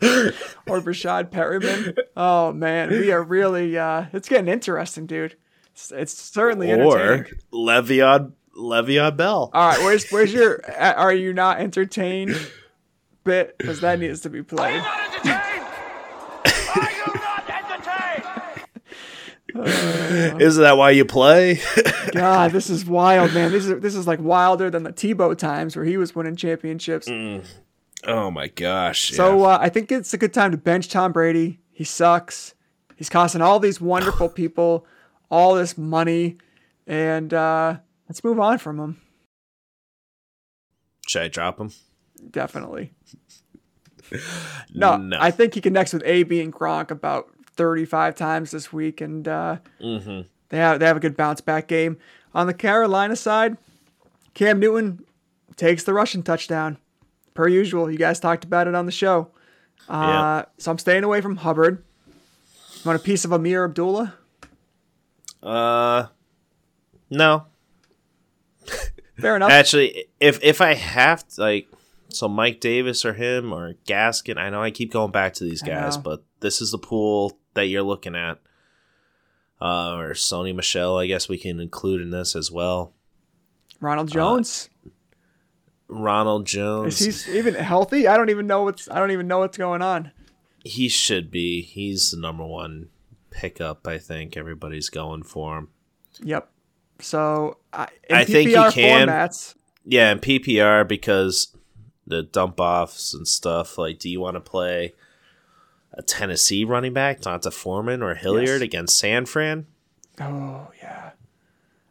[0.00, 0.34] semifinal.
[0.66, 1.96] or Rashad Perriman.
[2.16, 5.36] Oh man, we are really uh it's getting interesting, dude.
[5.76, 7.38] It's, it's certainly or entertaining.
[7.52, 9.50] Le'Veon Le'Veon Bell.
[9.52, 12.34] All right, where's where's your uh, are you not entertained
[13.24, 14.78] bit because that needs to be played.
[14.78, 15.66] not entertained?
[16.76, 17.50] Are you not
[19.54, 20.40] entertained?
[20.40, 21.60] Isn't that why you play?
[22.12, 23.52] God, this is wild, man.
[23.52, 27.06] This is this is like wilder than the Tebow times where he was winning championships.
[28.06, 29.10] oh my gosh.
[29.10, 29.48] So yeah.
[29.48, 31.60] uh, I think it's a good time to bench Tom Brady.
[31.70, 32.54] He sucks.
[32.96, 34.86] He's costing all these wonderful people
[35.30, 36.38] all this money,
[36.86, 37.76] and uh,
[38.08, 39.00] let's move on from him.
[41.06, 41.70] should I drop him?
[42.30, 42.92] Definitely.
[44.72, 45.16] No, No.
[45.20, 49.56] I think he connects with AB and Gronk about 35 times this week, and uh,
[49.80, 50.20] Mm-hmm.
[50.50, 51.96] they have they have a good bounce back game.
[52.34, 53.56] On the Carolina side,
[54.34, 55.04] Cam Newton
[55.56, 56.78] takes the Russian touchdown,
[57.34, 57.90] per usual.
[57.90, 59.30] You guys talked about it on the show.
[59.88, 60.44] Uh, Yeah.
[60.58, 61.82] So I'm staying away from Hubbard.
[62.84, 64.14] Want a piece of Ameer Abdullah?
[65.46, 66.08] Uh,
[67.10, 67.46] no.
[69.20, 69.50] Fair enough.
[69.50, 71.68] Actually, if if I have to, like,
[72.08, 75.62] so Mike Davis or him or Gaskin, I know I keep going back to these
[75.62, 78.38] guys, but this is the pool that you're looking at.
[79.60, 82.92] Uh, or Sony Michel, I guess we can include in this as well.
[83.80, 84.68] Ronald Jones.
[85.88, 88.08] Ronald Jones, Is he even healthy?
[88.08, 90.10] I don't even know what's I don't even know what's going on.
[90.64, 91.62] he should be.
[91.62, 92.88] He's the number one
[93.36, 93.86] pickup.
[93.86, 95.68] I think everybody's going for him.
[96.22, 96.50] Yep.
[97.00, 99.08] So I, I think he can.
[99.08, 99.54] formats.
[99.84, 101.54] Yeah, in PPR because
[102.06, 103.76] the dump offs and stuff.
[103.78, 104.94] Like, do you want to play
[105.92, 108.62] a Tennessee running back, D'Onta Foreman or Hilliard Yes.
[108.62, 109.66] against San Fran?
[110.20, 111.10] Oh yeah,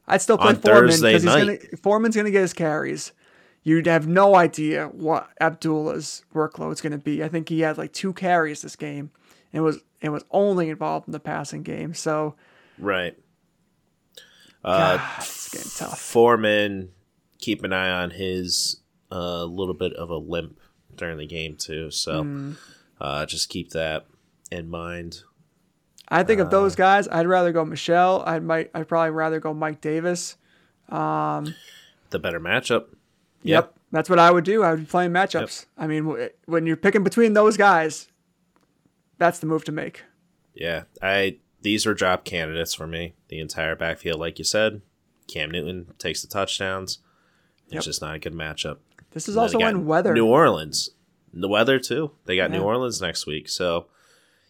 [0.07, 1.57] I'd still play On Foreman because he's gonna.
[1.81, 3.11] Foreman's gonna get his carries.
[3.63, 7.23] You'd have no idea what Abdullah's workload's gonna be.
[7.23, 9.11] I think he had like two carries this game,
[9.55, 11.93] and was and was only involved in the passing game.
[11.95, 12.35] So
[12.77, 13.17] Right.
[14.63, 15.99] Uh, God, it's getting tough.
[15.99, 16.91] Foreman,
[17.39, 20.59] keep an eye on his uh, little bit of a limp
[20.95, 21.91] during the game too.
[21.91, 22.51] So Hmm.
[22.99, 24.05] uh, just keep that
[24.51, 25.21] in mind.
[26.09, 26.51] I think of Uh.
[26.51, 28.23] those guys, I'd rather go Michel.
[28.25, 30.35] I'd might I'd probably rather go Mike Davis.
[30.89, 31.55] Um,
[32.11, 32.85] The better matchup.
[33.43, 33.73] Yep.
[33.91, 34.63] That's what I would do.
[34.63, 35.65] I would be playing matchups.
[35.77, 38.07] I mean, w- when you're picking between those guys,
[39.17, 40.03] that's the move to make.
[40.53, 43.13] Yeah, I these are drop candidates for me.
[43.29, 44.81] The entire backfield, like you said,
[45.27, 46.99] Cam Newton takes the touchdowns.
[47.65, 47.83] It's Yep.
[47.83, 48.77] just not a good matchup.
[49.11, 50.13] This is also when weather.
[50.13, 50.91] New Orleans,
[51.33, 52.11] the weather too.
[52.25, 53.87] They got New Orleans next week, so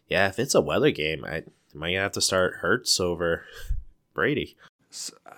[0.08, 3.46] yeah, if it's a weather game, I am I gonna have to start Hurts over
[4.14, 4.56] Brady.
[5.26, 5.32] Uh,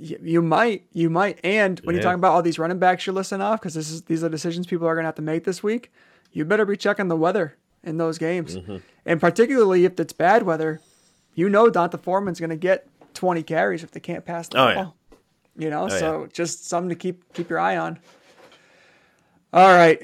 [0.00, 3.14] y- You might, you might, and when you're talking about all these running backs you're
[3.14, 5.62] listing off, because this is these are decisions people are gonna have to make this
[5.62, 5.90] week.
[6.32, 8.76] You better be checking the weather in those games, Mm-hmm.
[9.06, 10.80] and particularly if it's bad weather,
[11.34, 14.96] you know D'Onta Foreman's gonna get 20 carries if they can't pass the Oh, ball.
[15.10, 15.16] yeah.
[15.56, 15.98] You know, yeah.
[15.98, 17.98] so just something to keep keep your eye on.
[19.52, 20.00] All right,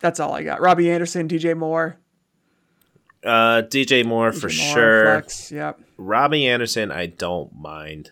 [0.00, 0.60] that's all I got.
[0.60, 1.96] Robbie Anderson, DJ Moore,
[3.24, 5.04] Uh, DJ Moore for Moore, sure.
[5.20, 5.80] Flex, yep.
[5.96, 8.10] Robbie Anderson, I don't mind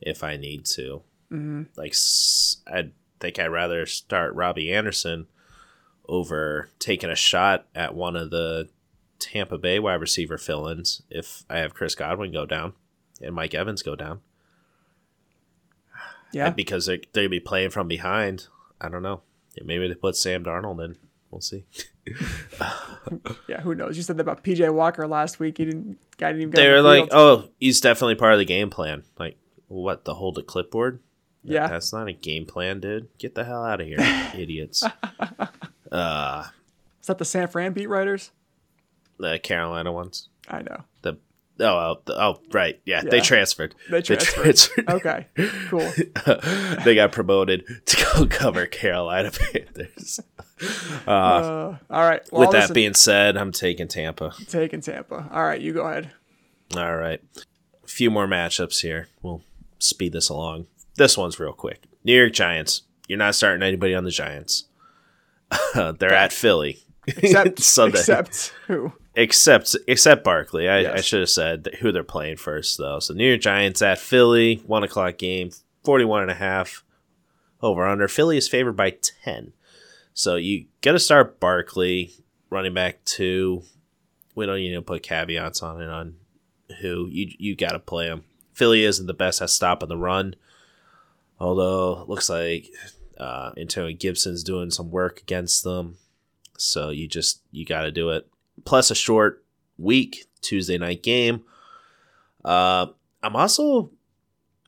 [0.00, 1.02] if I need to.
[1.30, 1.62] Mm-hmm.
[1.76, 1.94] Like,
[2.66, 5.26] I think I'd rather start Robbie Anderson
[6.08, 8.68] over taking a shot at one of the
[9.18, 12.74] Tampa Bay wide receiver fill-ins if I have Chris Godwin go down
[13.20, 14.20] and Mike Evans go down.
[16.32, 18.48] Yeah, And because they're, they're going to be playing from behind.
[18.80, 19.22] I don't know.
[19.62, 20.96] Maybe they put Sam Darnold in.
[21.30, 21.64] We'll see.
[23.48, 23.60] yeah.
[23.62, 23.96] Who knows?
[23.96, 25.58] You said that about PJ Walker last week.
[25.58, 25.98] He didn't.
[26.18, 26.54] Guy didn't even.
[26.54, 29.02] They were the like, oh, he's definitely part of the game plan.
[29.18, 29.38] Like,
[29.68, 31.00] what, the hold a clipboard?
[31.42, 31.68] yeah.
[31.68, 33.08] That's not a game plan, dude.
[33.18, 33.98] Get the hell out of here,
[34.36, 34.82] idiots.
[35.96, 36.44] Uh,
[37.00, 38.30] Is that the San Fran beat writers?
[39.18, 40.28] the Carolina ones.
[40.48, 40.84] I know.
[41.02, 41.18] The
[41.60, 43.74] oh, oh, oh right, yeah, they transferred.
[43.90, 44.42] They transferred.
[44.42, 44.88] transferred.
[44.90, 45.26] Okay,
[45.68, 45.90] cool.
[46.84, 50.20] they got promoted to go cover Carolina Panthers.
[51.06, 52.22] Uh, all right.
[52.32, 54.32] Well, With that listen, being said, I'm taking Tampa.
[54.48, 55.28] taking Tampa.
[55.30, 56.12] All right, you go ahead.
[56.74, 57.20] All right,
[57.84, 59.08] a few more matchups here.
[59.20, 59.42] We'll
[59.78, 60.66] speed this along.
[60.94, 61.82] This one's real quick.
[62.04, 62.82] New York Giants.
[63.06, 64.64] You're not starting anybody on the Giants.
[65.74, 66.78] They're at Philly.
[67.06, 67.98] Except Sunday.
[67.98, 68.92] Except who?
[69.16, 70.68] except except Barkley.
[70.68, 73.00] I, I should have said who they're playing first though.
[73.00, 75.50] So New York Giants at Philly, one o'clock game,
[75.84, 76.84] 41 and a half
[77.62, 78.06] over under.
[78.06, 79.52] Philly is favored by ten.
[80.12, 82.12] So you got to start Barkley,
[82.50, 83.62] running back two.
[84.34, 86.16] We don't need to put caveats on it on
[86.80, 88.24] who you you got to play him.
[88.52, 90.34] Philly isn't the best at stopping the run,
[91.40, 92.68] although looks like
[93.18, 95.98] uh, Antonio Gibson's doing some work against them.
[96.58, 98.28] So you just you got to do it.
[98.64, 99.44] Plus a short
[99.78, 101.44] week Tuesday night game.
[102.44, 102.86] Uh,
[103.22, 103.90] I'm also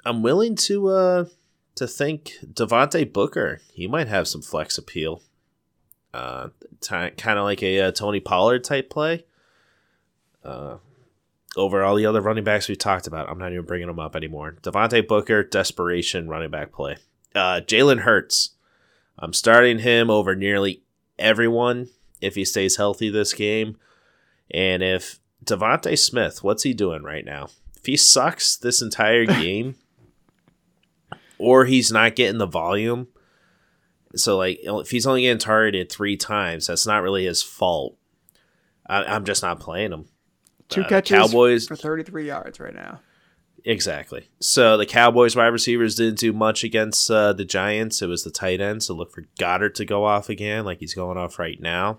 [0.05, 1.25] I'm willing to uh
[1.77, 3.61] to think Devontae Booker.
[3.73, 5.23] He might have some flex appeal.
[6.13, 6.49] Uh,
[6.81, 9.25] t- kind of like a uh, Tony Pollard type play.
[10.45, 10.79] Uh,
[11.57, 14.17] over all the other running backs we've talked about, I'm not even bringing them up
[14.17, 14.57] anymore.
[14.63, 16.97] Devontae Booker, desperation running back play.
[17.35, 18.51] Uh, Jalen Hurts.
[19.19, 20.83] I'm starting him over nearly
[21.19, 21.89] everyone
[22.21, 23.77] if he stays healthy this game.
[24.51, 27.49] And if DeVonta Smith, what's he doing right now?
[27.77, 29.77] If he sucks this entire game,
[31.39, 33.09] or he's not getting the volume,
[34.17, 37.97] so like if he's only getting targeted three times, that's not really his fault.
[38.87, 40.07] I, I'm just not playing him.
[40.69, 43.01] Two Uh, catches Cowboys- for 33 yards right now.
[43.65, 44.29] Exactly.
[44.41, 48.01] So the Cowboys wide receivers didn't do much against uh, the Giants.
[48.01, 48.83] It was the tight end.
[48.83, 51.99] So look for Goedert to go off again, like he's going off right now.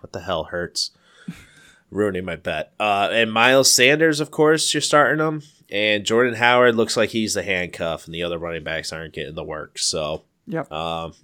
[0.00, 0.90] What the hell hurts?
[1.90, 2.72] Ruining my bet.
[2.78, 5.42] Uh, and Miles Sanders, of course, you're starting him.
[5.70, 9.34] And Jordan Howard looks like he's the handcuff, and the other running backs aren't getting
[9.34, 9.78] the work.
[9.78, 10.70] So Yep.
[10.70, 11.14] um,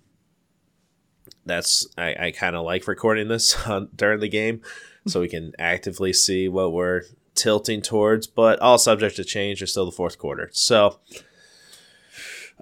[1.44, 4.62] that's I, I kind of like recording this on, during the game,
[5.06, 7.02] so we can actively see what we're
[7.34, 8.26] tilting towards.
[8.26, 9.62] But all subject to change.
[9.62, 10.98] It's still the fourth quarter, so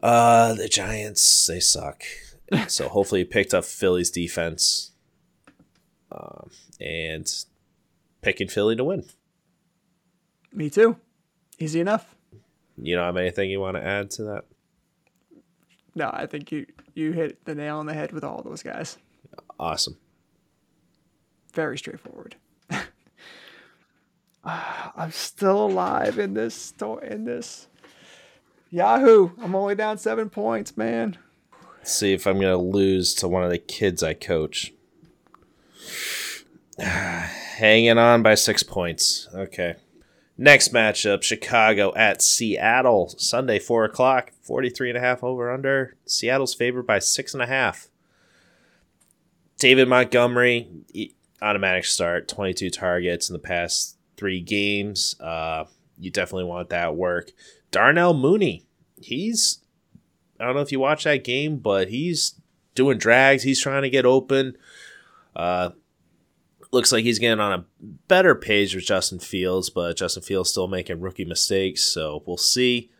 [0.02, 2.02] uh, the Giants they suck.
[2.68, 4.92] so hopefully, you picked up Philly's defense,
[6.12, 6.50] um,
[6.80, 7.30] and
[8.22, 9.04] picking Philly to win.
[10.52, 10.96] Me too.
[11.58, 12.14] Easy enough.
[12.78, 14.44] You don't have anything you want to add to that?
[15.94, 18.98] No, I think you you hit the nail on the head with all those guys.
[19.58, 19.96] Awesome.
[21.52, 22.36] Very straightforward.
[24.96, 27.10] I'm still alive in this story.
[27.10, 27.66] In this
[28.70, 29.30] Yahoo!
[29.40, 31.18] I'm only down seven points, man.
[31.78, 34.72] Let's see if I'm gonna lose to one of the kids I coach.
[36.78, 39.28] Hanging on by six points.
[39.34, 39.76] Okay.
[40.38, 43.08] Next matchup, Chicago at Seattle.
[43.16, 44.32] Sunday, four o'clock.
[44.42, 45.96] 43 and a half over under.
[46.04, 47.88] Seattle's favored by six and a half.
[49.58, 50.68] David Montgomery,
[51.40, 55.18] automatic start, 22 targets in the past three games.
[55.20, 55.64] Uh,
[55.98, 57.32] you definitely want that work.
[57.70, 58.66] Darnell Mooney,
[59.00, 59.58] he's,
[60.38, 62.40] I don't know if you watched that game, but he's
[62.74, 63.42] doing drags.
[63.42, 64.56] He's trying to get open.
[65.34, 65.70] Uh,
[66.72, 67.64] looks like he's getting on a
[68.08, 72.90] better page with Justin Fields, but Justin Fields still making rookie mistakes, so we'll see.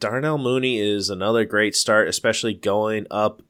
[0.00, 3.42] Darnell Mooney is another great start, especially going up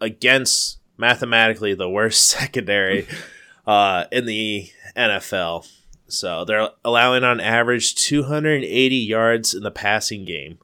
[0.00, 3.06] against mathematically the worst secondary
[3.66, 5.68] uh, in the NFL.
[6.08, 10.58] So they're allowing on average 280 yards in the passing game.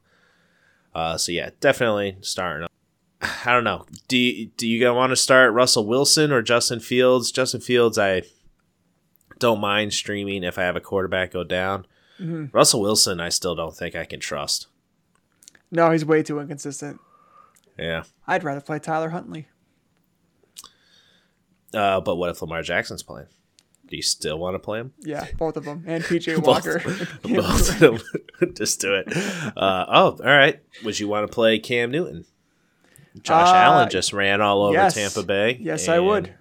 [0.95, 2.67] Uh, so yeah, definitely starting.
[3.21, 3.85] I don't know.
[4.07, 7.31] Do you, do you want to start Russell Wilson or Justin Fields?
[7.31, 8.23] Justin Fields, I
[9.39, 11.85] don't mind streaming if I have a quarterback go down.
[12.53, 14.67] Russell Wilson, I still don't think I can trust.
[15.71, 17.01] No, he's way too inconsistent.
[17.77, 18.03] Yeah.
[18.27, 19.47] I'd rather play Tyler Huntley.
[21.73, 23.27] Uh, but what if Lamar Jackson's playing?
[23.93, 24.91] Do you still want to play him?
[25.01, 26.79] Yeah, both of them and PJ Walker.
[27.21, 28.01] Both of
[28.39, 28.53] them.
[28.55, 29.05] Just do it.
[29.55, 30.59] Uh, oh, all right.
[30.83, 32.25] Would you want to play Cam Newton?
[33.21, 34.95] Josh Uh, Allen just ran all over yes.
[34.95, 35.59] Tampa Bay.
[35.61, 36.33] Yes, I would.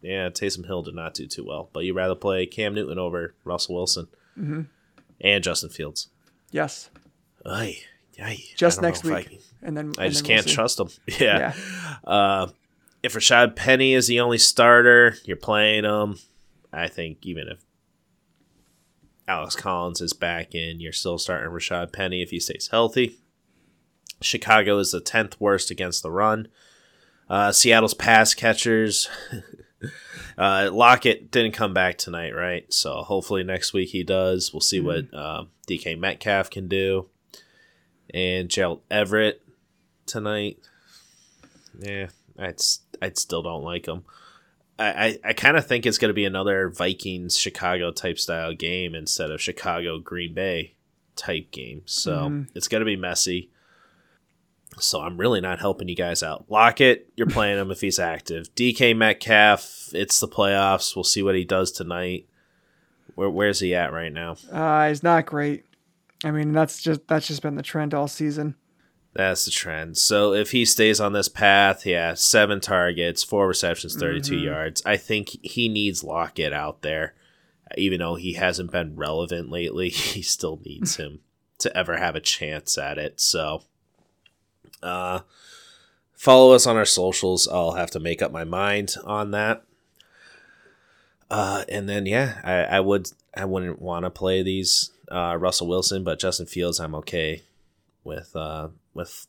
[0.00, 3.34] Yeah, Taysom Hill did not do too well, but you'd rather play Cam Newton over
[3.44, 4.06] Russell Wilson
[4.38, 4.60] Mm-hmm.
[5.20, 6.06] and Justin Fields.
[6.52, 6.88] Yes,
[7.44, 7.78] Ay,
[8.22, 10.54] ay, just next week, can- and then I, and just then we'll can't see.
[10.54, 10.88] trust him.
[11.18, 11.52] Yeah.
[11.52, 11.54] Yeah,
[12.04, 12.46] Uh,
[13.02, 16.18] if Rashad Penny is the only starter, you're playing him.
[16.72, 17.64] I think even if
[19.28, 23.18] Alex Collins is back in, you're still starting Rashad Penny if he stays healthy.
[24.20, 26.48] Chicago is the 10th worst against the run.
[27.28, 29.08] Uh, Seattle's pass catchers.
[30.38, 32.72] uh, Lockett didn't come back tonight, right?
[32.72, 34.52] So hopefully next week he does.
[34.52, 37.08] We'll see what uh, DK Metcalf can do.
[38.12, 39.42] And Gerald Everett
[40.06, 40.58] tonight.
[41.78, 42.08] Yeah,
[42.38, 42.60] I'd
[43.00, 44.04] I'd still don't like them.
[44.82, 48.94] I I, kind of think it's going to be another Vikings Chicago type style game
[48.94, 50.74] instead of Chicago Green Bay
[51.16, 51.82] type game.
[51.86, 53.50] So it's going to be messy.
[54.78, 56.46] So I'm really not helping you guys out.
[56.48, 58.54] Lockett, you're playing him if he's active.
[58.54, 60.96] DK Metcalf, it's the playoffs.
[60.96, 62.26] We'll see what he does tonight.
[63.14, 64.36] Where where's he at right now?
[64.50, 65.64] uh, he's not great.
[66.24, 68.54] I mean, that's just that's just been the trend all season.
[69.14, 69.98] That's the trend.
[69.98, 74.82] So if he stays on this path, yeah, seven targets, four receptions, 32 yards.
[74.86, 77.14] I think he needs Lockett out there.
[77.76, 81.20] Even though he hasn't been relevant lately, he still needs him
[81.58, 83.20] to ever have a chance at it.
[83.20, 83.62] So
[84.82, 85.20] uh
[86.14, 87.46] follow us on our socials.
[87.46, 89.62] I'll have to make up my mind on that.
[91.30, 95.68] Uh and then yeah, I, I would I wouldn't want to play these uh Russell
[95.68, 97.42] Wilson, but Justin Fields I'm okay
[98.04, 99.26] with uh with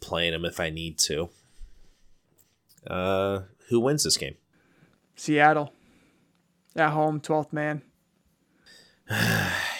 [0.00, 1.28] playing him if I need to.
[2.86, 4.36] Uh who wins this game?
[5.16, 5.72] Seattle
[6.76, 7.82] at home, twelfth man.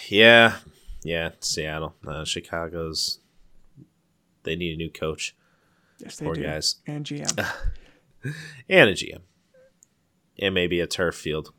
[0.09, 0.57] Yeah.
[1.03, 1.95] Yeah, Seattle.
[2.07, 3.19] Uh, Chicago's
[4.43, 5.35] they need a new coach
[5.99, 6.43] Yes, they Poor do.
[6.43, 6.75] guys.
[6.87, 7.37] and GM.
[8.69, 9.19] and a GM.
[10.39, 11.51] And maybe a turf field.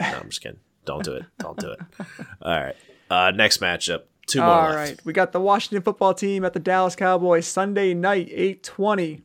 [0.00, 0.58] No, I'm just kidding.
[0.84, 1.24] Don't do it.
[1.38, 1.80] Don't do it.
[2.42, 2.76] All right.
[3.10, 4.02] Uh next matchup.
[4.26, 4.76] Two more All left.
[4.76, 9.22] right, we got the Washington football team at the Dallas Cowboys Sunday night, eight twenty.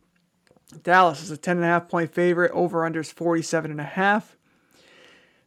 [0.84, 2.52] Dallas is a ten and a half point favorite.
[2.52, 4.38] Over unders forty seven and a half.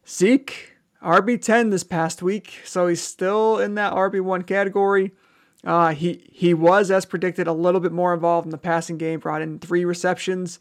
[0.07, 5.11] Zeke RB ten this past week, so he's still in that RB one category.
[5.63, 9.19] Uh, he he was as predicted a little bit more involved in the passing game.
[9.19, 10.59] Brought in three receptions.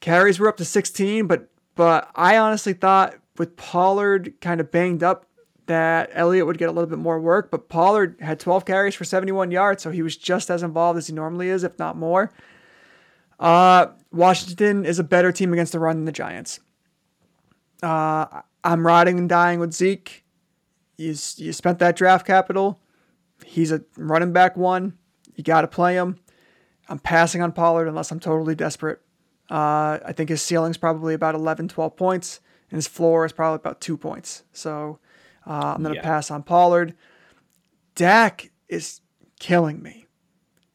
[0.00, 5.02] Carries were up to 16, but but I honestly thought with Pollard kind of banged
[5.02, 5.26] up
[5.66, 9.04] that Elliott would get a little bit more work, but Pollard had 12 carries for
[9.04, 12.32] 71 yards, so he was just as involved as he normally is, if not more.
[13.38, 16.60] Uh, Washington is a better team against the run than the Giants.
[17.82, 20.24] Uh, I'm riding and dying with Zeke.
[20.96, 22.80] You, you spent that draft capital.
[23.44, 24.98] He's a running back one.
[25.34, 26.18] You got to play him.
[26.88, 29.00] I'm passing on Pollard unless I'm totally desperate.
[29.48, 32.40] Uh, I think his ceiling's probably about 11, 12 points,
[32.70, 34.42] and his floor is probably about two points.
[34.52, 34.98] So
[35.46, 36.04] uh, I'm going to Yeah.
[36.04, 36.94] pass on Pollard.
[37.94, 39.00] Dak is
[39.38, 40.06] killing me.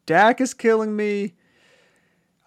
[0.05, 1.33] Dak is killing me.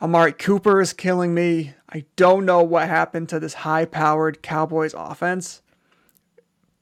[0.00, 1.74] Amari Cooper is killing me.
[1.92, 5.62] I don't know what happened to this high powered Cowboys offense,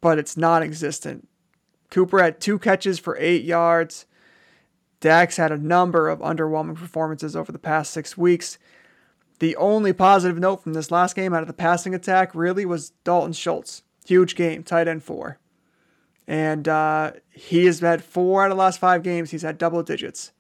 [0.01, 1.28] but it's non existent.
[1.91, 4.05] Cooper had two catches for eight yards.
[5.01, 8.59] Dak's had a number of underwhelming performances over the past six weeks.
[9.39, 12.91] The only positive note from this last game out of the passing attack really was
[13.05, 13.82] Dalton Schultz.
[14.07, 15.38] Huge game, tight end four.
[16.28, 19.82] And uh, he has had four out of the last five games, he's had double
[19.82, 20.32] digits.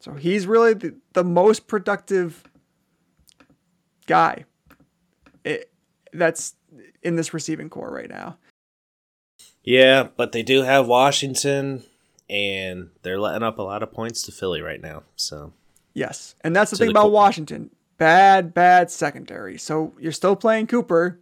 [0.00, 2.44] So he's really the, the most productive
[4.06, 4.44] guy
[5.44, 5.70] it,
[6.12, 6.54] that's
[7.02, 8.38] in this receiving core right now.
[9.62, 11.84] Yeah, but they do have Washington,
[12.30, 15.02] and they're letting up a lot of points to Philly right now.
[15.16, 15.52] So
[15.94, 16.34] Yes.
[16.42, 17.70] And that's the thing the about Washington.
[17.98, 19.58] Bad, bad secondary.
[19.58, 21.20] So you're still playing Cooper,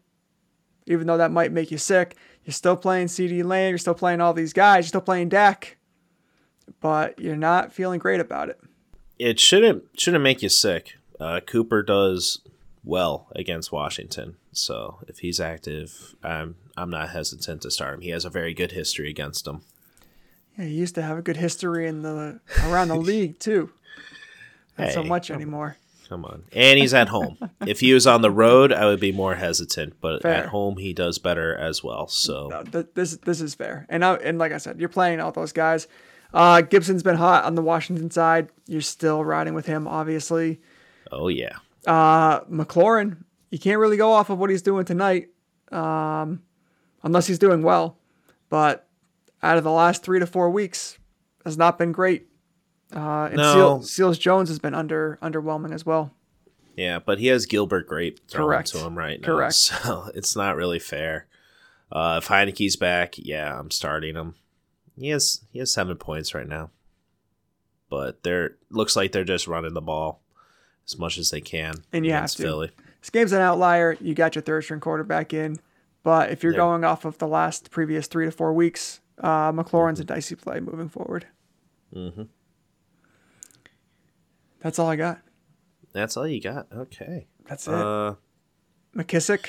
[0.88, 2.16] even though that might make you sick.
[2.44, 3.70] You're still playing CD Lamb.
[3.70, 4.84] You're still playing all these guys.
[4.84, 5.76] You're still playing Dak.
[6.80, 8.60] But you're not feeling great about it.
[9.18, 10.96] it shouldn't shouldn't make you sick.
[11.20, 12.40] Uh, Cooper does
[12.84, 18.00] well against Washington, so if he's active, I'm I'm not hesitant to start him.
[18.02, 19.62] He has a very good history against them.
[20.56, 23.70] Yeah, he used to have a good history in the around the league too.
[24.78, 25.76] Not so much anymore.
[26.08, 27.36] Come on, and he's at home.
[27.66, 30.32] if he was on the road, I would be more hesitant, but Fair.
[30.34, 32.08] at home he does better as well.
[32.08, 33.84] So No, th- this this is fair.
[33.90, 35.86] And I, and like I said, you're playing all those guys.
[36.32, 38.48] Uh, Gibson's been hot on the Washington side.
[38.66, 40.60] You're still riding with him, obviously.
[41.12, 41.56] oh yeah,
[41.86, 43.18] Uh, McLaurin,
[43.50, 45.28] you can't really go off of what he's doing tonight,
[45.72, 46.42] um,
[47.02, 47.98] unless he's doing well.
[48.48, 48.86] But
[49.42, 50.98] out of the last three to four weeks,
[51.44, 52.27] has not been great.
[52.94, 53.52] Uh, and No.
[53.54, 56.12] Seal, Seals Jones has been under underwhelming as well.
[56.76, 58.68] yeah, but he has Gilbert Grape thrown Correct.
[58.68, 59.54] to him right now, Correct.
[59.56, 61.26] so it's not really fair.
[61.92, 64.34] Uh, if Heinicke's back, yeah, I'm starting him.
[64.98, 66.70] He has he has seven points right now,
[67.90, 70.20] but they're looks like they're just running the ball
[70.86, 72.42] as much as they can And you have to.
[72.42, 72.70] Philly.
[73.00, 73.96] This game's an outlier.
[74.00, 75.58] You got your third string quarterback in,
[76.02, 76.58] but if you're Yeah.
[76.58, 80.58] going off of the last previous three to four weeks, uh, McLaurin's a dicey play
[80.60, 81.26] moving forward.
[81.94, 82.22] Mm-hmm.
[84.60, 85.20] That's all I got.
[85.92, 86.66] That's all you got.
[86.72, 87.26] Okay.
[87.46, 87.74] That's it.
[87.74, 88.14] Uh,
[88.96, 89.46] McKissic.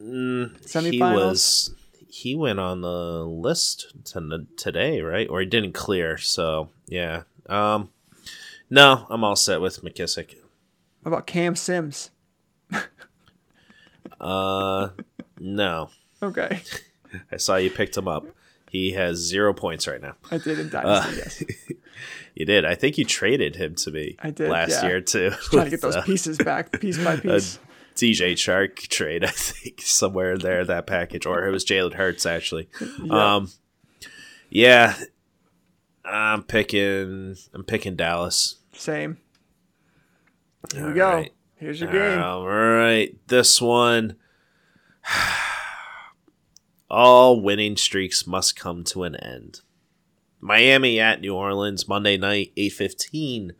[0.00, 1.74] mm, he was
[2.08, 5.28] he went on the list to, today, right?
[5.28, 6.16] Or he didn't clear.
[6.18, 7.22] So yeah.
[7.46, 7.90] Um,
[8.68, 10.34] no, I'm all set with McKissic.
[11.02, 12.10] What about Cam Sims?
[14.20, 14.90] Uh,
[15.38, 15.90] no.
[16.22, 16.60] Okay,
[17.32, 18.26] I saw you picked him up.
[18.70, 20.14] He has zero points right now.
[20.30, 21.16] I did in Uh, Dynasty.
[21.16, 21.44] yes,
[22.34, 22.64] You did.
[22.64, 24.16] I think you traded him to me.
[24.20, 24.88] I did, last yeah.
[24.88, 25.30] year too.
[25.30, 27.58] trying to get those uh, pieces back, piece by piece.
[27.96, 32.26] DJ Chark trade, I think, somewhere in there that package, or it was Jalen Hurts
[32.26, 32.68] actually.
[33.02, 33.34] Yeah.
[33.36, 33.50] Um,
[34.48, 34.94] yeah,
[36.04, 37.36] I'm picking.
[37.54, 38.56] I'm picking Dallas.
[38.72, 39.18] Same.
[40.72, 41.10] Here we go.
[41.10, 41.32] right.
[41.56, 42.22] Here's your game.
[42.22, 44.16] All right, this one.
[46.90, 49.60] All winning streaks must come to an end.
[50.40, 53.52] Miami at New Orleans Monday night, 8:15.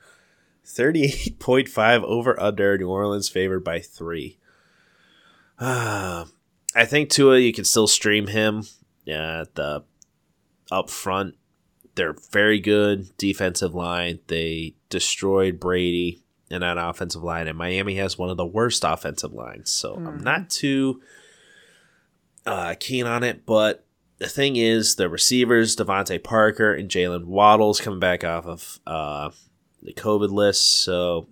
[0.65, 4.39] 38.5 over under New Orleans favored by 3.
[5.59, 6.27] Uh,
[6.77, 8.65] I think Tua you can still stream him
[9.05, 9.85] yeah, at the
[10.71, 11.37] up front.
[11.97, 14.21] They're very good defensive line.
[14.29, 19.33] They destroyed Brady in that offensive line, and Miami has one of the worst offensive
[19.33, 19.71] lines.
[19.71, 21.03] So I'm not too
[22.47, 23.45] uh, keen on it.
[23.45, 23.85] But
[24.21, 29.31] the thing is, the receivers, DeVante Parker and Jaylen Waddle's, coming back off of uh,
[29.83, 30.85] the COVID list.
[30.85, 31.27] So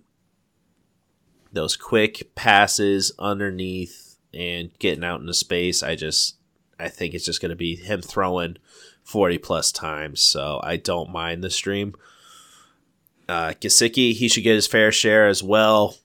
[1.53, 6.37] those quick passes underneath and getting out into space, I just
[6.79, 8.57] I think it's just going to be him throwing
[9.03, 10.21] 40 plus times.
[10.21, 11.93] So I don't mind the stream.
[13.27, 15.95] Uh, Gesicki, he should get his fair share as well.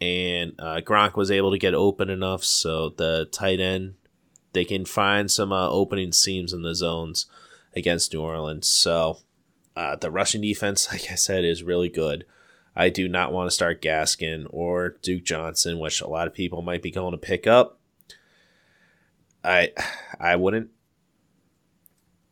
[0.00, 3.94] And uh, Gronk was able to get open enough so the tight end
[4.52, 7.26] they can find some uh, opening seams in the zones
[7.74, 8.68] against New Orleans.
[8.68, 9.18] So
[9.76, 12.24] uh, the rushing defense, like I said, is really good.
[12.74, 16.62] I do not want to start Gaskin or Duke Johnson, which a lot of people
[16.62, 17.78] might be going to pick up.
[19.44, 19.72] I
[20.20, 20.70] I wouldn't.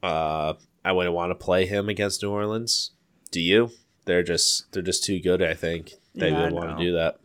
[0.02, 0.54] Uh,
[0.84, 2.92] I wouldn't want to play him against New Orleans.
[3.30, 3.70] Do you?
[4.06, 5.42] They're just they're just too good.
[5.42, 7.20] I think they Yeah, would want to do that.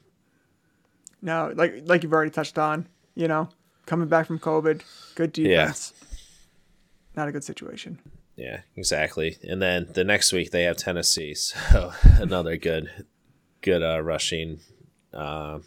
[1.22, 3.50] No, like like you've already touched on, you know,
[3.86, 4.82] coming back from COVID,
[5.16, 5.94] good defense.
[7.16, 8.00] Not a good situation.
[8.36, 9.38] Yeah, exactly.
[9.44, 13.06] And then the next week they have Tennessee, so another good,
[13.62, 14.60] good uh, rushing
[15.14, 15.60] uh,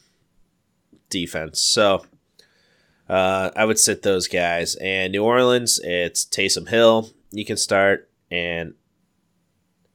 [1.08, 1.60] defense.
[1.62, 2.04] So
[3.08, 4.76] uh, I would sit those guys.
[4.76, 7.10] And New Orleans, it's Taysom Hill.
[7.30, 8.74] You can start and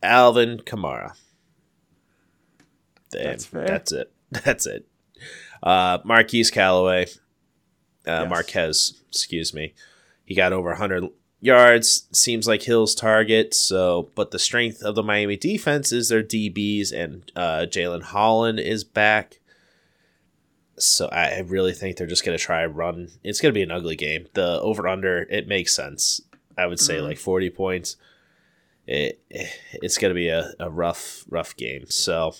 [0.01, 1.13] Alvin Kamara.
[3.11, 3.67] That's fair.
[3.67, 4.11] That's it.
[4.32, 4.88] That's it.
[5.61, 7.05] Uh, Marquise Callaway,
[8.08, 8.30] uh, Yes.
[8.30, 9.74] Marquez, excuse me.
[10.26, 11.10] He got over 100
[11.41, 12.08] yards.
[12.12, 13.54] Seems like Hill's target.
[13.54, 18.60] So, but the strength of the Miami defense is their DBs, and uh, Jalen Holland
[18.60, 19.39] is back.
[20.78, 23.10] So I really think they're just gonna try run.
[23.24, 24.26] It's gonna be an ugly game.
[24.34, 26.22] The over under it makes sense.
[26.58, 27.95] I would say like 40 points.
[28.88, 31.86] It, it's gonna be a, a rough rough game.
[31.89, 32.34] So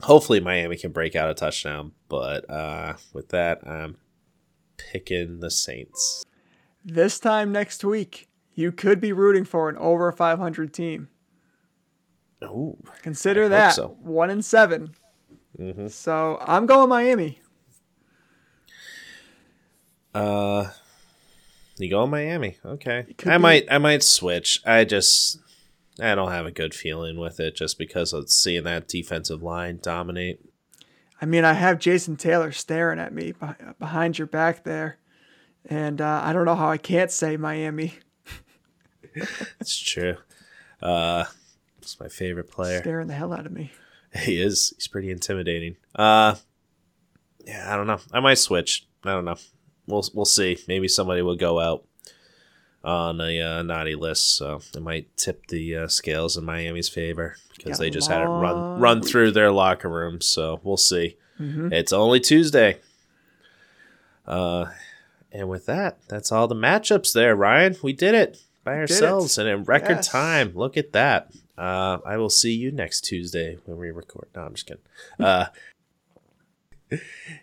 [0.00, 1.92] hopefully Miami can break out a touchdown.
[2.08, 3.98] But uh, with that, I'm
[4.92, 6.24] picking the Saints.
[6.84, 11.08] This time next week, you could be rooting for an over 500 team.
[12.42, 13.88] Oh, Consider I that so.
[13.90, 14.08] Mm-hmm.
[14.08, 14.94] one and 7
[15.88, 17.40] So I'm going Miami.
[20.14, 20.70] Uh,
[21.76, 22.56] you go Miami.
[22.64, 24.60] Okay, I be- might I might switch.
[24.66, 25.38] I just
[26.00, 29.78] I don't have a good feeling with it just because of seeing that defensive line
[29.82, 30.40] dominate.
[31.20, 33.34] I mean, I have Jason Taylor staring at me
[33.78, 34.98] behind your back there,
[35.66, 37.94] and uh, I don't know how I can't say Miami
[39.60, 40.16] It's true.
[40.82, 41.24] Uh,
[41.78, 42.80] it's my favorite player.
[42.80, 43.72] staring the hell out of me.
[44.14, 44.72] He is.
[44.76, 45.76] He's pretty intimidating.
[45.94, 46.36] Uh,
[47.46, 48.00] yeah, I don't know.
[48.12, 48.86] I might switch.
[49.04, 49.36] I don't know.
[49.86, 50.58] We'll we'll see.
[50.68, 51.84] Maybe somebody will go out
[52.82, 57.36] on a uh, naughty list, so it might tip the uh, scales in Miami's favor
[57.56, 60.20] because they just had it run run through their locker room.
[60.20, 61.16] So we'll see.
[61.38, 61.72] Mm-hmm.
[61.72, 62.78] It's only Tuesday.
[64.26, 64.66] Uh,
[65.32, 67.76] and with that, that's all the matchups there, Ryan.
[67.82, 68.80] We did it by it.
[68.80, 70.08] ourselves and in record Yes.
[70.08, 70.52] time.
[70.54, 71.30] Look at that.
[71.58, 74.28] Uh, I will see you next Tuesday when we record.
[74.34, 74.82] No, I'm just kidding.
[75.18, 75.46] Uh,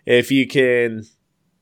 [0.06, 1.06] if you can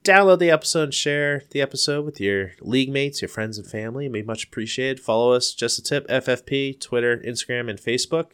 [0.07, 4.05] download the episode and share the episode with your league mates, your friends and family,
[4.05, 5.01] it'd be much appreciated.
[5.01, 8.33] Follow us, just a tip, FFP, Twitter, Instagram, and Facebook.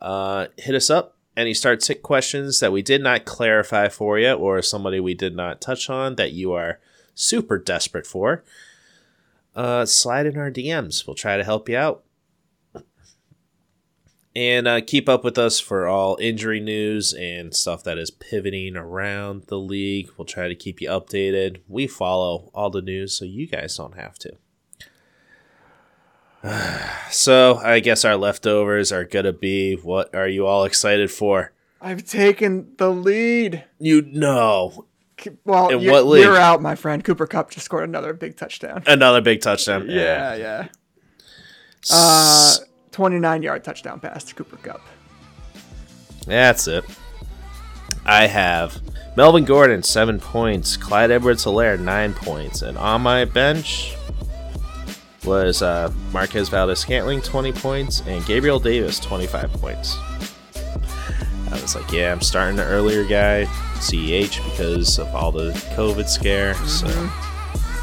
[0.00, 1.16] Uh, hit us up.
[1.36, 5.34] Any start sick questions that we did not clarify for you, or somebody we did
[5.34, 6.80] not touch on that you are
[7.14, 8.44] super desperate for,
[9.54, 11.06] uh, slide in our DMs.
[11.06, 12.04] We'll try to help you out.
[14.38, 18.76] And uh, keep up with us for all injury news and stuff that is pivoting
[18.76, 20.10] around the league.
[20.16, 21.56] We'll try to keep you updated.
[21.66, 24.32] We follow all the news so you guys don't have to.
[27.10, 31.52] So I guess our leftovers are gonna be what are you all excited for?
[31.80, 33.64] I've taken the lead.
[33.80, 34.86] You know
[35.44, 36.22] Well, In you- what league?
[36.22, 37.02] you're out, my friend.
[37.02, 38.82] Cooper Kupp just scored another big touchdown.
[38.86, 39.86] another big touchdown.
[39.88, 40.68] Yeah, yeah.
[41.90, 42.56] Uh,
[42.98, 44.80] 29 yard touchdown pass to Cooper Kupp.
[46.26, 46.84] That's it.
[48.04, 48.82] I have
[49.16, 50.76] Melvin Gordon, seven points.
[50.76, 52.62] Clyde Edwards Helaire, nine points.
[52.62, 53.94] And on my bench
[55.24, 58.02] was uh, Marquez Valdes Scantling, 20 points.
[58.04, 59.96] And Gabriel Davis, 25 points.
[60.56, 63.44] I was like, yeah, I'm starting the earlier guy,
[63.76, 66.54] CEH, because of all the COVID scare.
[66.66, 66.88] So.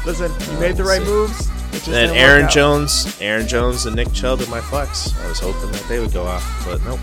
[0.04, 1.55] Listen, you made the right moves.
[1.88, 2.48] And Aaron.
[2.50, 5.16] Jones, Aaron Jones, and Nick Chubb in my flex.
[5.20, 7.00] I was hoping that they would go off, but nope.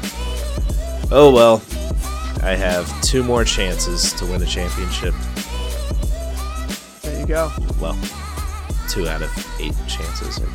[1.11, 1.61] Oh well.
[2.45, 5.13] I have two more chances to win a championship.
[7.01, 7.49] There you go.
[7.79, 7.97] Well,
[8.89, 10.39] two out of eight chances.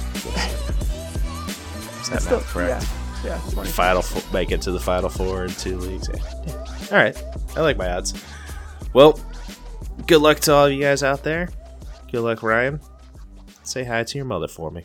[2.03, 2.87] Is that Still, correct?
[3.25, 3.51] Yeah, yeah.
[3.53, 3.71] 20.
[3.71, 6.09] Final, fo- make it to the final four in two leagues.
[6.13, 6.55] Yeah.
[6.91, 7.17] All right,
[7.57, 8.15] I like my odds.
[8.93, 9.19] Well,
[10.07, 11.49] good luck to all of you guys out there.
[12.11, 12.81] Good luck, Ryan.
[13.69, 14.85] Say hi to your mother for me.